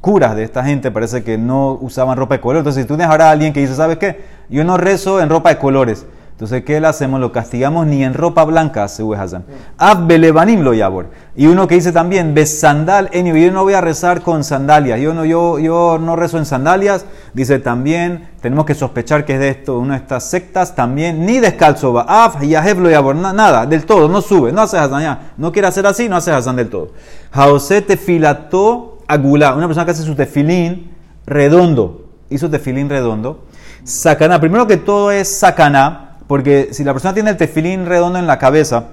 curas 0.00 0.34
de 0.34 0.44
esta 0.44 0.64
gente 0.64 0.90
parece 0.90 1.22
que 1.22 1.36
no 1.36 1.72
usaban 1.80 2.16
ropa 2.16 2.36
de 2.36 2.40
color. 2.40 2.58
Entonces, 2.58 2.84
si 2.84 2.88
tú 2.88 2.94
tienes 2.96 3.10
ahora 3.10 3.28
a 3.28 3.32
alguien 3.32 3.52
que 3.52 3.60
dice, 3.60 3.74
¿sabes 3.74 3.98
qué? 3.98 4.24
Yo 4.48 4.64
no 4.64 4.76
rezo 4.78 5.20
en 5.20 5.28
ropa 5.28 5.50
de 5.50 5.58
colores. 5.58 6.06
Entonces, 6.40 6.64
¿qué 6.64 6.80
le 6.80 6.86
hacemos? 6.86 7.20
Lo 7.20 7.32
castigamos 7.32 7.86
ni 7.86 8.02
en 8.02 8.14
ropa 8.14 8.44
blanca, 8.44 8.88
se 8.88 9.02
Hazan. 9.14 9.44
Ab 9.76 10.06
belevanim 10.06 10.62
lo 10.62 10.72
yabor. 10.72 11.10
Y 11.36 11.48
uno 11.48 11.68
que 11.68 11.74
dice 11.74 11.92
también, 11.92 12.32
besandal, 12.32 13.10
en 13.12 13.26
yo 13.26 13.52
no 13.52 13.62
voy 13.62 13.74
a 13.74 13.82
rezar 13.82 14.22
con 14.22 14.42
sandalias. 14.42 14.98
Yo 15.00 15.12
no, 15.12 15.26
yo, 15.26 15.58
yo 15.58 15.98
no 16.00 16.16
rezo 16.16 16.38
en 16.38 16.46
sandalias. 16.46 17.04
Dice 17.34 17.58
también, 17.58 18.30
tenemos 18.40 18.64
que 18.64 18.74
sospechar 18.74 19.26
que 19.26 19.34
es 19.34 19.38
de 19.38 19.50
esto, 19.50 19.78
una 19.78 19.96
de 19.96 20.00
estas 20.00 20.30
sectas. 20.30 20.74
También, 20.74 21.26
ni 21.26 21.40
descalzo 21.40 21.92
va. 21.92 22.06
Ab 22.08 22.40
yahev 22.42 22.78
lo 22.78 22.88
yabor. 22.88 23.16
Na- 23.16 23.34
Nada, 23.34 23.66
del 23.66 23.84
todo, 23.84 24.08
no 24.08 24.22
sube, 24.22 24.50
no 24.50 24.62
hace 24.62 24.78
Hazan 24.78 25.02
ya. 25.02 25.32
No 25.36 25.52
quiere 25.52 25.68
hacer 25.68 25.86
así, 25.86 26.08
no 26.08 26.16
hace 26.16 26.32
Hazan 26.32 26.56
del 26.56 26.70
todo. 26.70 26.92
Jaosé 27.32 27.82
tefilató 27.82 28.96
agulá. 29.06 29.54
Una 29.54 29.66
persona 29.66 29.84
que 29.84 29.90
hace 29.90 30.04
su 30.04 30.14
tefilín 30.14 30.90
redondo. 31.26 32.06
Hizo 32.30 32.48
tefilín 32.48 32.88
redondo. 32.88 33.44
Sacaná. 33.84 34.40
Primero 34.40 34.66
que 34.66 34.78
todo 34.78 35.10
es 35.10 35.28
sacaná. 35.28 36.06
Porque 36.30 36.68
si 36.70 36.84
la 36.84 36.92
persona 36.92 37.12
tiene 37.12 37.30
el 37.30 37.36
tefilín 37.36 37.86
redondo 37.86 38.16
en 38.16 38.28
la 38.28 38.38
cabeza, 38.38 38.84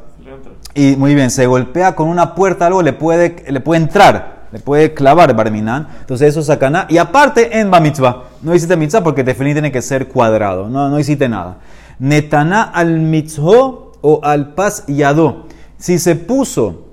y 0.73 0.95
muy 0.95 1.13
bien, 1.13 1.29
se 1.29 1.45
golpea 1.45 1.93
con 1.93 2.07
una 2.07 2.33
puerta 2.33 2.65
algo, 2.65 2.81
le 2.81 2.93
puede, 2.93 3.45
le 3.47 3.59
puede 3.59 3.79
entrar, 3.79 4.47
le 4.51 4.57
puede 4.57 4.95
clavar 4.95 5.35
barminan. 5.35 5.87
Entonces 5.99 6.29
eso 6.29 6.39
es 6.39 6.47
sacaná. 6.47 6.87
Y 6.89 6.97
aparte 6.97 7.59
en 7.59 7.69
Bamitzvah, 7.69 8.23
no 8.41 8.55
hiciste 8.55 8.75
mitzvah 8.75 9.03
porque 9.03 9.21
el 9.21 9.25
tefilín 9.27 9.53
tiene 9.53 9.71
que 9.71 9.83
ser 9.83 10.07
cuadrado, 10.07 10.67
no, 10.67 10.89
no 10.89 10.97
hiciste 10.97 11.29
nada. 11.29 11.57
Netaná 11.99 12.63
al 12.63 13.01
mitzvah 13.01 13.71
o 14.01 14.19
al 14.23 14.55
pas 14.55 14.83
yadó. 14.87 15.45
Si 15.77 15.99
se 15.99 16.15
puso 16.15 16.87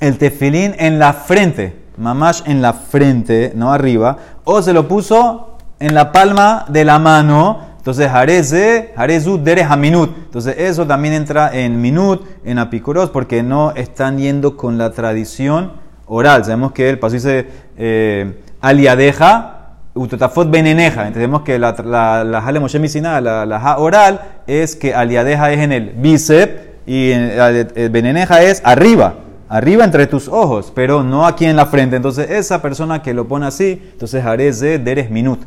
el 0.00 0.16
tefilín 0.16 0.74
en 0.78 0.98
la 0.98 1.12
frente, 1.12 1.82
mamash 1.98 2.40
en 2.46 2.62
la 2.62 2.72
frente, 2.72 3.52
no 3.54 3.74
arriba, 3.74 4.16
o 4.44 4.62
se 4.62 4.72
lo 4.72 4.88
puso 4.88 5.58
en 5.80 5.94
la 5.94 6.12
palma 6.12 6.64
de 6.70 6.86
la 6.86 6.98
mano, 6.98 7.75
entonces 7.86 8.08
hareze, 8.08 8.92
harezu 8.96 9.38
dere 9.38 9.64
minut. 9.76 10.10
Entonces 10.24 10.56
eso 10.58 10.84
también 10.88 11.14
entra 11.14 11.52
en 11.52 11.80
minut, 11.80 12.20
en 12.44 12.58
apicuros, 12.58 13.10
porque 13.10 13.44
no 13.44 13.70
están 13.76 14.18
yendo 14.18 14.56
con 14.56 14.76
la 14.76 14.90
tradición 14.90 15.70
oral. 16.06 16.44
Sabemos 16.44 16.72
que 16.72 16.90
el 16.90 16.98
paso 16.98 17.14
dice 17.14 17.46
eh, 17.78 18.40
aliadeja, 18.60 19.76
utotafot 19.94 20.50
beneneja. 20.50 21.06
Entendemos 21.06 21.42
que 21.42 21.60
la, 21.60 21.76
la, 21.84 22.24
la 22.24 22.42
jale 22.42 22.58
la, 22.58 23.46
la 23.46 23.60
ja 23.60 23.78
oral, 23.78 24.20
es 24.48 24.74
que 24.74 24.92
aliadeja 24.92 25.52
es 25.52 25.60
en 25.60 25.70
el 25.70 25.90
bíceps 25.90 26.54
y 26.86 27.12
el, 27.12 27.68
el 27.72 27.90
beneneja 27.90 28.42
es 28.42 28.62
arriba. 28.64 29.14
Arriba 29.48 29.84
entre 29.84 30.08
tus 30.08 30.26
ojos, 30.26 30.72
pero 30.74 31.04
no 31.04 31.24
aquí 31.24 31.44
en 31.44 31.54
la 31.54 31.66
frente. 31.66 31.94
Entonces, 31.94 32.30
esa 32.30 32.60
persona 32.60 33.00
que 33.00 33.14
lo 33.14 33.28
pone 33.28 33.46
así, 33.46 33.80
entonces 33.92 34.24
haré 34.24 34.50
de 34.50 34.80
deres 34.80 35.08
minut. 35.08 35.38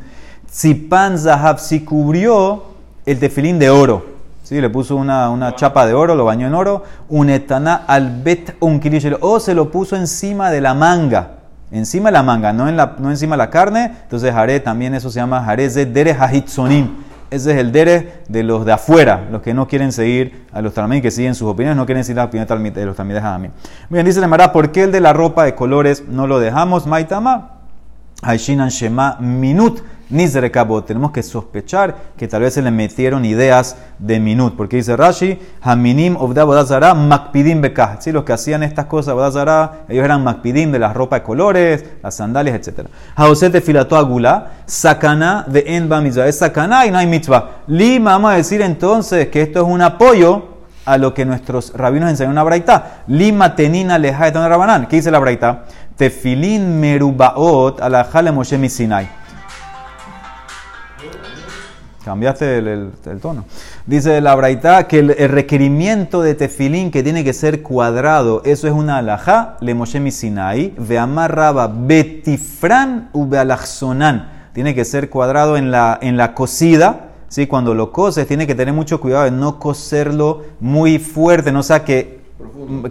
Si 0.49 0.73
pan 0.73 1.17
zahab, 1.17 1.59
si 1.59 1.81
cubrió 1.81 2.63
el 3.05 3.19
tefilín 3.19 3.59
de 3.59 3.69
oro. 3.69 4.19
¿sí? 4.49 4.59
le 4.59 4.69
puso 4.69 4.95
una, 4.95 5.29
una 5.29 5.55
chapa 5.55 5.85
de 5.85 5.93
oro, 5.93 6.15
lo 6.15 6.25
bañó 6.25 6.47
en 6.47 6.55
oro, 6.55 6.83
un 7.07 7.29
etaná 7.29 7.83
al 7.87 8.21
bet 8.23 8.55
un 8.59 8.81
o 9.21 9.39
se 9.39 9.53
lo 9.53 9.69
puso 9.69 9.95
encima 9.95 10.49
de 10.49 10.59
la 10.59 10.73
manga, 10.73 11.33
encima 11.71 12.09
de 12.09 12.13
la 12.13 12.23
manga, 12.23 12.51
no, 12.51 12.67
en 12.67 12.75
la, 12.75 12.95
no 12.97 13.11
encima 13.11 13.35
de 13.35 13.37
la 13.37 13.49
carne, 13.51 13.91
entonces 14.03 14.33
haré 14.33 14.59
también 14.59 14.95
eso 14.95 15.11
se 15.11 15.19
llama 15.19 15.45
haré 15.45 15.69
de 15.69 15.85
dere 15.85 16.13
hahitzonim. 16.13 17.09
Ese 17.31 17.51
es 17.51 17.59
el 17.59 17.71
dere 17.71 18.23
de 18.27 18.41
los 18.41 18.65
de 18.65 18.71
afuera, 18.71 19.27
los 19.31 19.43
que 19.43 19.53
no 19.53 19.67
quieren 19.67 19.91
seguir 19.91 20.47
a 20.51 20.63
los 20.63 20.73
talmín, 20.73 20.99
que 20.99 21.11
siguen 21.11 21.35
sus 21.35 21.47
opiniones, 21.47 21.77
no 21.77 21.85
quieren 21.85 22.03
seguir 22.03 22.17
la 22.17 22.23
opinión 22.23 22.47
de 22.47 22.85
los 22.87 22.95
talmín 22.95 23.15
de 23.15 23.21
Muy 23.21 23.51
Bien, 23.91 24.03
dice 24.03 24.19
Lemara, 24.19 24.51
¿por 24.51 24.71
qué 24.71 24.81
el 24.81 24.91
de 24.91 24.99
la 24.99 25.13
ropa 25.13 25.43
de 25.43 25.53
colores 25.53 26.05
no 26.09 26.25
lo 26.25 26.39
dejamos? 26.39 26.87
Maitama, 26.87 27.51
Haishinan 28.23 28.69
Shema 28.69 29.17
Minut. 29.19 29.79
Nizrekabot. 30.09 30.85
Tenemos 30.85 31.11
que 31.11 31.23
sospechar 31.23 31.95
que 32.17 32.27
tal 32.27 32.41
vez 32.41 32.53
se 32.55 32.61
le 32.61 32.71
metieron 32.71 33.25
ideas 33.25 33.77
de 33.99 34.19
minut. 34.19 34.55
Porque 34.55 34.77
dice 34.77 34.97
Rashi, 34.97 35.39
Haminim 35.61 36.15
Obda 36.17 36.43
Bodazara 36.43 36.93
Makpidim 36.93 37.61
Bekah. 37.61 37.97
¿Sí? 38.01 38.11
Los 38.11 38.23
que 38.23 38.33
hacían 38.33 38.63
estas 38.63 38.85
cosas, 38.85 39.13
Bodazara, 39.13 39.85
ellos 39.87 40.03
eran 40.03 40.23
Makpidim 40.23 40.71
de 40.71 40.79
la 40.79 40.93
ropa 40.93 41.17
de 41.17 41.23
colores, 41.23 41.85
las 42.01 42.15
sandalias, 42.15 42.55
etc. 42.55 42.87
Haosete 43.15 43.61
filato 43.61 43.95
agula, 43.95 44.51
sakana 44.65 45.45
de 45.47 45.63
enba 45.67 46.01
mitzvah. 46.01 46.27
Es 46.27 46.39
sakana 46.39 46.85
y 46.85 46.91
no 46.91 46.97
hay 46.97 47.07
mitzvah. 47.07 47.61
Lima, 47.67 48.11
vamos 48.11 48.31
a 48.31 48.35
decir 48.35 48.61
entonces 48.61 49.27
que 49.27 49.41
esto 49.41 49.59
es 49.61 49.65
un 49.67 49.81
apoyo 49.81 50.59
a 50.85 50.97
lo 50.97 51.13
que 51.13 51.23
nuestros 51.23 51.71
rabinos 51.75 52.09
enseñan 52.09 52.31
en 52.31 52.33
una 52.33 52.43
braita. 52.43 53.03
Lima 53.07 53.55
tenina 53.55 53.99
leja 53.99 54.31
de 54.31 54.47
rabanán. 54.49 54.87
¿Qué 54.87 54.95
dice 54.95 55.11
la 55.11 55.19
braita? 55.19 55.65
Tefilin 55.95 56.79
merubaot 56.79 57.79
alajale 57.79 58.31
Moshe 58.31 58.69
Sinai. 58.69 59.18
Cambiaste 62.09 62.57
el, 62.57 62.91
tono. 63.21 63.45
Dice 63.85 64.19
la 64.19 64.33
Braita 64.33 64.87
que 64.87 64.97
el, 64.97 65.29
requerimiento 65.29 66.23
de 66.23 66.33
tefilín 66.33 66.89
que 66.89 67.03
tiene 67.03 67.23
que 67.23 67.33
ser 67.33 67.61
cuadrado, 67.61 68.41
eso 68.45 68.65
es 68.65 68.73
una 68.73 68.97
alajá, 68.97 69.57
le 69.61 69.75
Moshe 69.75 70.09
Sinai, 70.09 70.73
ve 70.75 70.97
amarraba 70.97 71.67
betifran 71.67 73.11
u 73.13 73.29
Tiene 74.53 74.73
que 74.73 74.85
ser 74.85 75.11
cuadrado 75.11 75.55
en 75.55 75.69
la, 75.69 75.99
en 76.01 76.17
la 76.17 76.33
cosida, 76.33 77.11
¿sí? 77.27 77.45
cuando 77.45 77.75
lo 77.75 77.91
coses, 77.91 78.25
tiene 78.25 78.47
que 78.47 78.55
tener 78.55 78.73
mucho 78.73 78.99
cuidado 78.99 79.25
de 79.25 79.31
no 79.31 79.59
coserlo 79.59 80.45
muy 80.59 80.97
fuerte, 80.97 81.51
no 81.51 81.61
sea 81.61 81.85
que, 81.85 82.21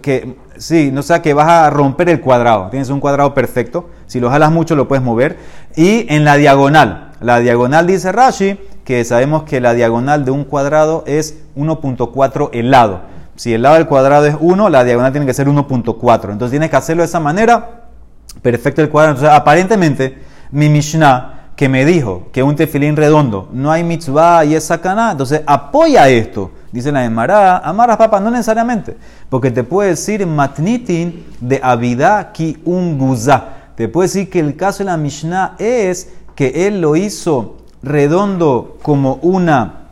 que, 0.01 0.37
sí, 0.55 0.91
no 0.93 1.03
sea 1.03 1.21
que 1.21 1.33
vas 1.33 1.49
a 1.49 1.69
romper 1.69 2.07
el 2.07 2.21
cuadrado. 2.21 2.69
Tienes 2.69 2.89
un 2.89 3.01
cuadrado 3.01 3.33
perfecto, 3.33 3.89
si 4.07 4.21
lo 4.21 4.29
jalas 4.29 4.49
mucho 4.49 4.77
lo 4.77 4.87
puedes 4.87 5.03
mover. 5.03 5.37
Y 5.75 6.05
en 6.07 6.23
la 6.23 6.37
diagonal, 6.37 7.11
la 7.19 7.39
diagonal 7.39 7.85
dice 7.85 8.13
Rashi, 8.13 8.57
que 8.89 9.05
sabemos 9.05 9.43
que 9.43 9.61
la 9.61 9.75
diagonal 9.75 10.25
de 10.25 10.31
un 10.31 10.43
cuadrado 10.43 11.03
es 11.05 11.43
1.4 11.55 12.49
el 12.53 12.71
lado. 12.71 13.01
Si 13.35 13.53
el 13.53 13.61
lado 13.61 13.75
del 13.75 13.85
cuadrado 13.85 14.25
es 14.25 14.35
1, 14.39 14.67
la 14.67 14.83
diagonal 14.83 15.11
tiene 15.11 15.27
que 15.27 15.33
ser 15.35 15.47
1.4. 15.47 16.31
Entonces 16.31 16.49
tienes 16.49 16.71
que 16.71 16.75
hacerlo 16.75 17.03
de 17.03 17.05
esa 17.05 17.19
manera. 17.19 17.83
Perfecto 18.41 18.81
el 18.81 18.89
cuadrado. 18.89 19.15
Entonces 19.15 19.37
aparentemente 19.37 20.17
mi 20.49 20.69
Mishnah 20.69 21.51
que 21.55 21.69
me 21.69 21.85
dijo 21.85 22.29
que 22.31 22.41
un 22.41 22.55
tefilín 22.55 22.95
redondo 22.95 23.47
no 23.53 23.71
hay 23.71 23.83
mitzvah 23.83 24.43
y 24.43 24.55
es 24.55 24.63
sacaná, 24.63 25.11
entonces 25.11 25.43
apoya 25.45 26.09
esto. 26.09 26.49
Dice 26.71 26.91
la 26.91 27.05
Emara, 27.05 27.59
amaras 27.59 27.97
papa, 27.97 28.19
no 28.19 28.31
necesariamente, 28.31 28.97
porque 29.29 29.51
te 29.51 29.63
puede 29.63 29.89
decir 29.89 30.25
matnitin 30.25 31.27
de 31.39 31.59
avidá 31.61 32.31
ki 32.31 32.57
un. 32.65 32.97
Te 33.75 33.87
puede 33.87 34.07
decir 34.07 34.31
que 34.31 34.39
el 34.39 34.55
caso 34.55 34.79
de 34.79 34.85
la 34.85 34.97
Mishnah 34.97 35.57
es 35.59 36.09
que 36.33 36.65
él 36.65 36.81
lo 36.81 36.95
hizo 36.95 37.58
redondo 37.81 38.77
como 38.81 39.15
una 39.21 39.87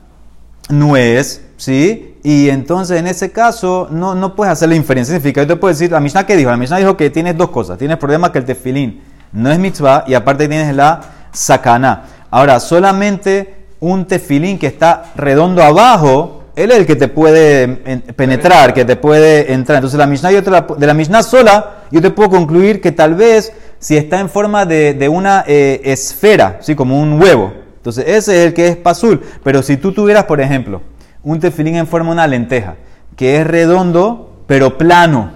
nuez, 0.69 1.45
¿sí? 1.58 2.17
Y 2.23 2.50
entonces 2.50 3.00
en 3.00 3.08
ese 3.08 3.32
caso 3.32 3.88
no, 3.89 4.15
no 4.15 4.36
puedes 4.36 4.52
hacer 4.52 4.69
la 4.69 4.76
inferencia. 4.76 5.15
Significa, 5.15 5.41
yo 5.41 5.47
te 5.47 5.56
puedo 5.56 5.73
decir, 5.73 5.91
la 5.91 6.00
Mishnah 6.00 6.26
que 6.26 6.36
dijo, 6.36 6.50
la 6.50 6.58
Mishnah 6.58 6.78
dijo 6.78 6.97
que 6.97 7.10
tienes 7.10 7.38
dos 7.38 7.50
cosas. 7.50 7.78
Tienes 7.78 7.97
problema 7.97 8.32
que 8.32 8.39
el 8.39 8.45
tefilín 8.45 9.02
no 9.32 9.52
es 9.52 9.60
mitzvah 9.60 10.04
y 10.08 10.13
aparte 10.13 10.47
tienes 10.47 10.76
la 10.76 11.02
sakana. 11.32 12.04
Ahora, 12.30 12.60
solamente 12.60 13.56
un 13.80 14.06
tefilín 14.06 14.60
que 14.60 14.67
está 14.67 15.12
redondo 15.15 15.63
abajo, 15.63 16.43
él 16.56 16.71
es 16.71 16.80
el 16.80 16.86
que 16.86 16.95
te 16.95 17.08
puede 17.08 17.67
penetrar, 18.15 18.73
que 18.73 18.84
te 18.84 18.95
puede 18.95 19.54
entrar. 19.54 19.78
Entonces 19.78 19.97
la 19.97 20.08
Mishnah, 20.08 20.32
de 20.32 20.88
la 20.88 20.93
Mishnah 20.93 21.23
sola, 21.23 21.84
yo 21.91 22.02
te 22.02 22.10
puedo 22.10 22.30
concluir 22.30 22.82
que 22.82 22.91
tal 22.91 23.15
vez 23.15 23.54
si 23.80 23.95
está 23.95 24.19
en 24.19 24.30
forma 24.30 24.65
de, 24.65 25.08
una 25.08 25.43
eh, 25.47 25.82
esfera, 25.84 26.58
¿sí? 26.62 26.76
como 26.76 27.00
un 27.00 27.21
huevo, 27.21 27.54
entonces, 27.88 28.17
ese 28.17 28.41
es 28.41 28.47
el 28.47 28.54
que 28.54 28.67
es 28.67 28.76
pasul. 28.76 29.21
Pero 29.45 29.62
si 29.62 29.78
tú 29.78 29.93
tuvieras, 29.93 30.26
por 30.26 30.41
ejemplo, 30.41 30.82
un 31.23 31.39
tefilín 31.39 31.78
en 31.78 31.88
forma 31.88 32.08
de 32.08 32.13
una 32.15 32.28
lenteja, 32.28 32.76
que 33.15 33.39
es 33.39 33.47
redondo 33.47 34.43
pero 34.45 34.78
plano, 34.78 35.32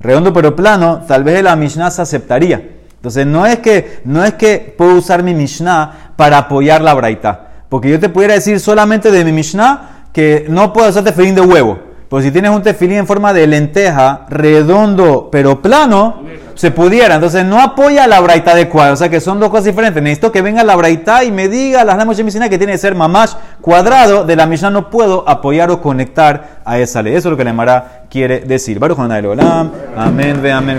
redondo 0.00 0.32
pero 0.32 0.56
plano, 0.56 1.02
tal 1.06 1.22
vez 1.22 1.42
la 1.42 1.54
Mishnah 1.54 1.90
se 1.90 2.00
aceptaría. 2.00 2.66
Entonces, 2.94 3.26
no 3.26 3.44
es 3.44 3.58
que, 3.58 4.00
no 4.06 4.24
es 4.24 4.32
que 4.32 4.74
puedo 4.78 4.94
usar 4.94 5.22
mi 5.22 5.34
Mishnah 5.34 6.14
para 6.16 6.38
apoyar 6.38 6.80
la 6.80 6.94
braita. 6.94 7.48
Porque 7.68 7.90
yo 7.90 8.00
te 8.00 8.08
pudiera 8.08 8.32
decir 8.32 8.58
solamente 8.58 9.10
de 9.10 9.22
mi 9.26 9.32
Mishnah 9.32 10.06
que 10.14 10.46
no 10.48 10.72
puedo 10.72 10.88
usar 10.88 11.04
tefilín 11.04 11.34
de 11.34 11.42
huevo. 11.42 11.78
Pues 12.08 12.24
si 12.24 12.30
tienes 12.30 12.52
un 12.52 12.62
tefilín 12.62 13.00
en 13.00 13.06
forma 13.06 13.34
de 13.34 13.46
lenteja, 13.46 14.24
redondo 14.30 15.28
pero 15.30 15.60
plano, 15.60 16.22
se 16.54 16.70
pudiera. 16.70 17.16
Entonces 17.16 17.44
no 17.44 17.60
apoya 17.60 18.06
la 18.06 18.20
braita 18.20 18.52
adecuada. 18.52 18.92
O 18.92 18.96
sea 18.96 19.08
que 19.08 19.20
son 19.20 19.40
dos 19.40 19.50
cosas 19.50 19.66
diferentes. 19.66 20.02
Necesito 20.02 20.32
que 20.32 20.42
venga 20.42 20.64
la 20.64 20.76
braita 20.76 21.24
y 21.24 21.32
me 21.32 21.48
diga 21.48 21.84
las 21.84 22.16
de 22.16 22.24
Mishnah 22.24 22.48
que 22.48 22.58
tiene 22.58 22.72
que 22.72 22.78
ser 22.78 22.94
mamás 22.94 23.36
cuadrado. 23.60 24.24
De 24.24 24.36
la 24.36 24.46
Mishnah 24.46 24.70
no 24.70 24.90
puedo 24.90 25.28
apoyar 25.28 25.70
o 25.70 25.80
conectar 25.80 26.60
a 26.64 26.78
esa 26.78 27.02
ley. 27.02 27.14
Eso 27.14 27.28
es 27.28 27.30
lo 27.32 27.36
que 27.36 27.44
la 27.44 27.52
Mara 27.52 28.02
quiere 28.10 28.40
decir. 28.40 28.78
Amén, 29.96 30.40
ve 30.42 30.52
amén. 30.52 30.70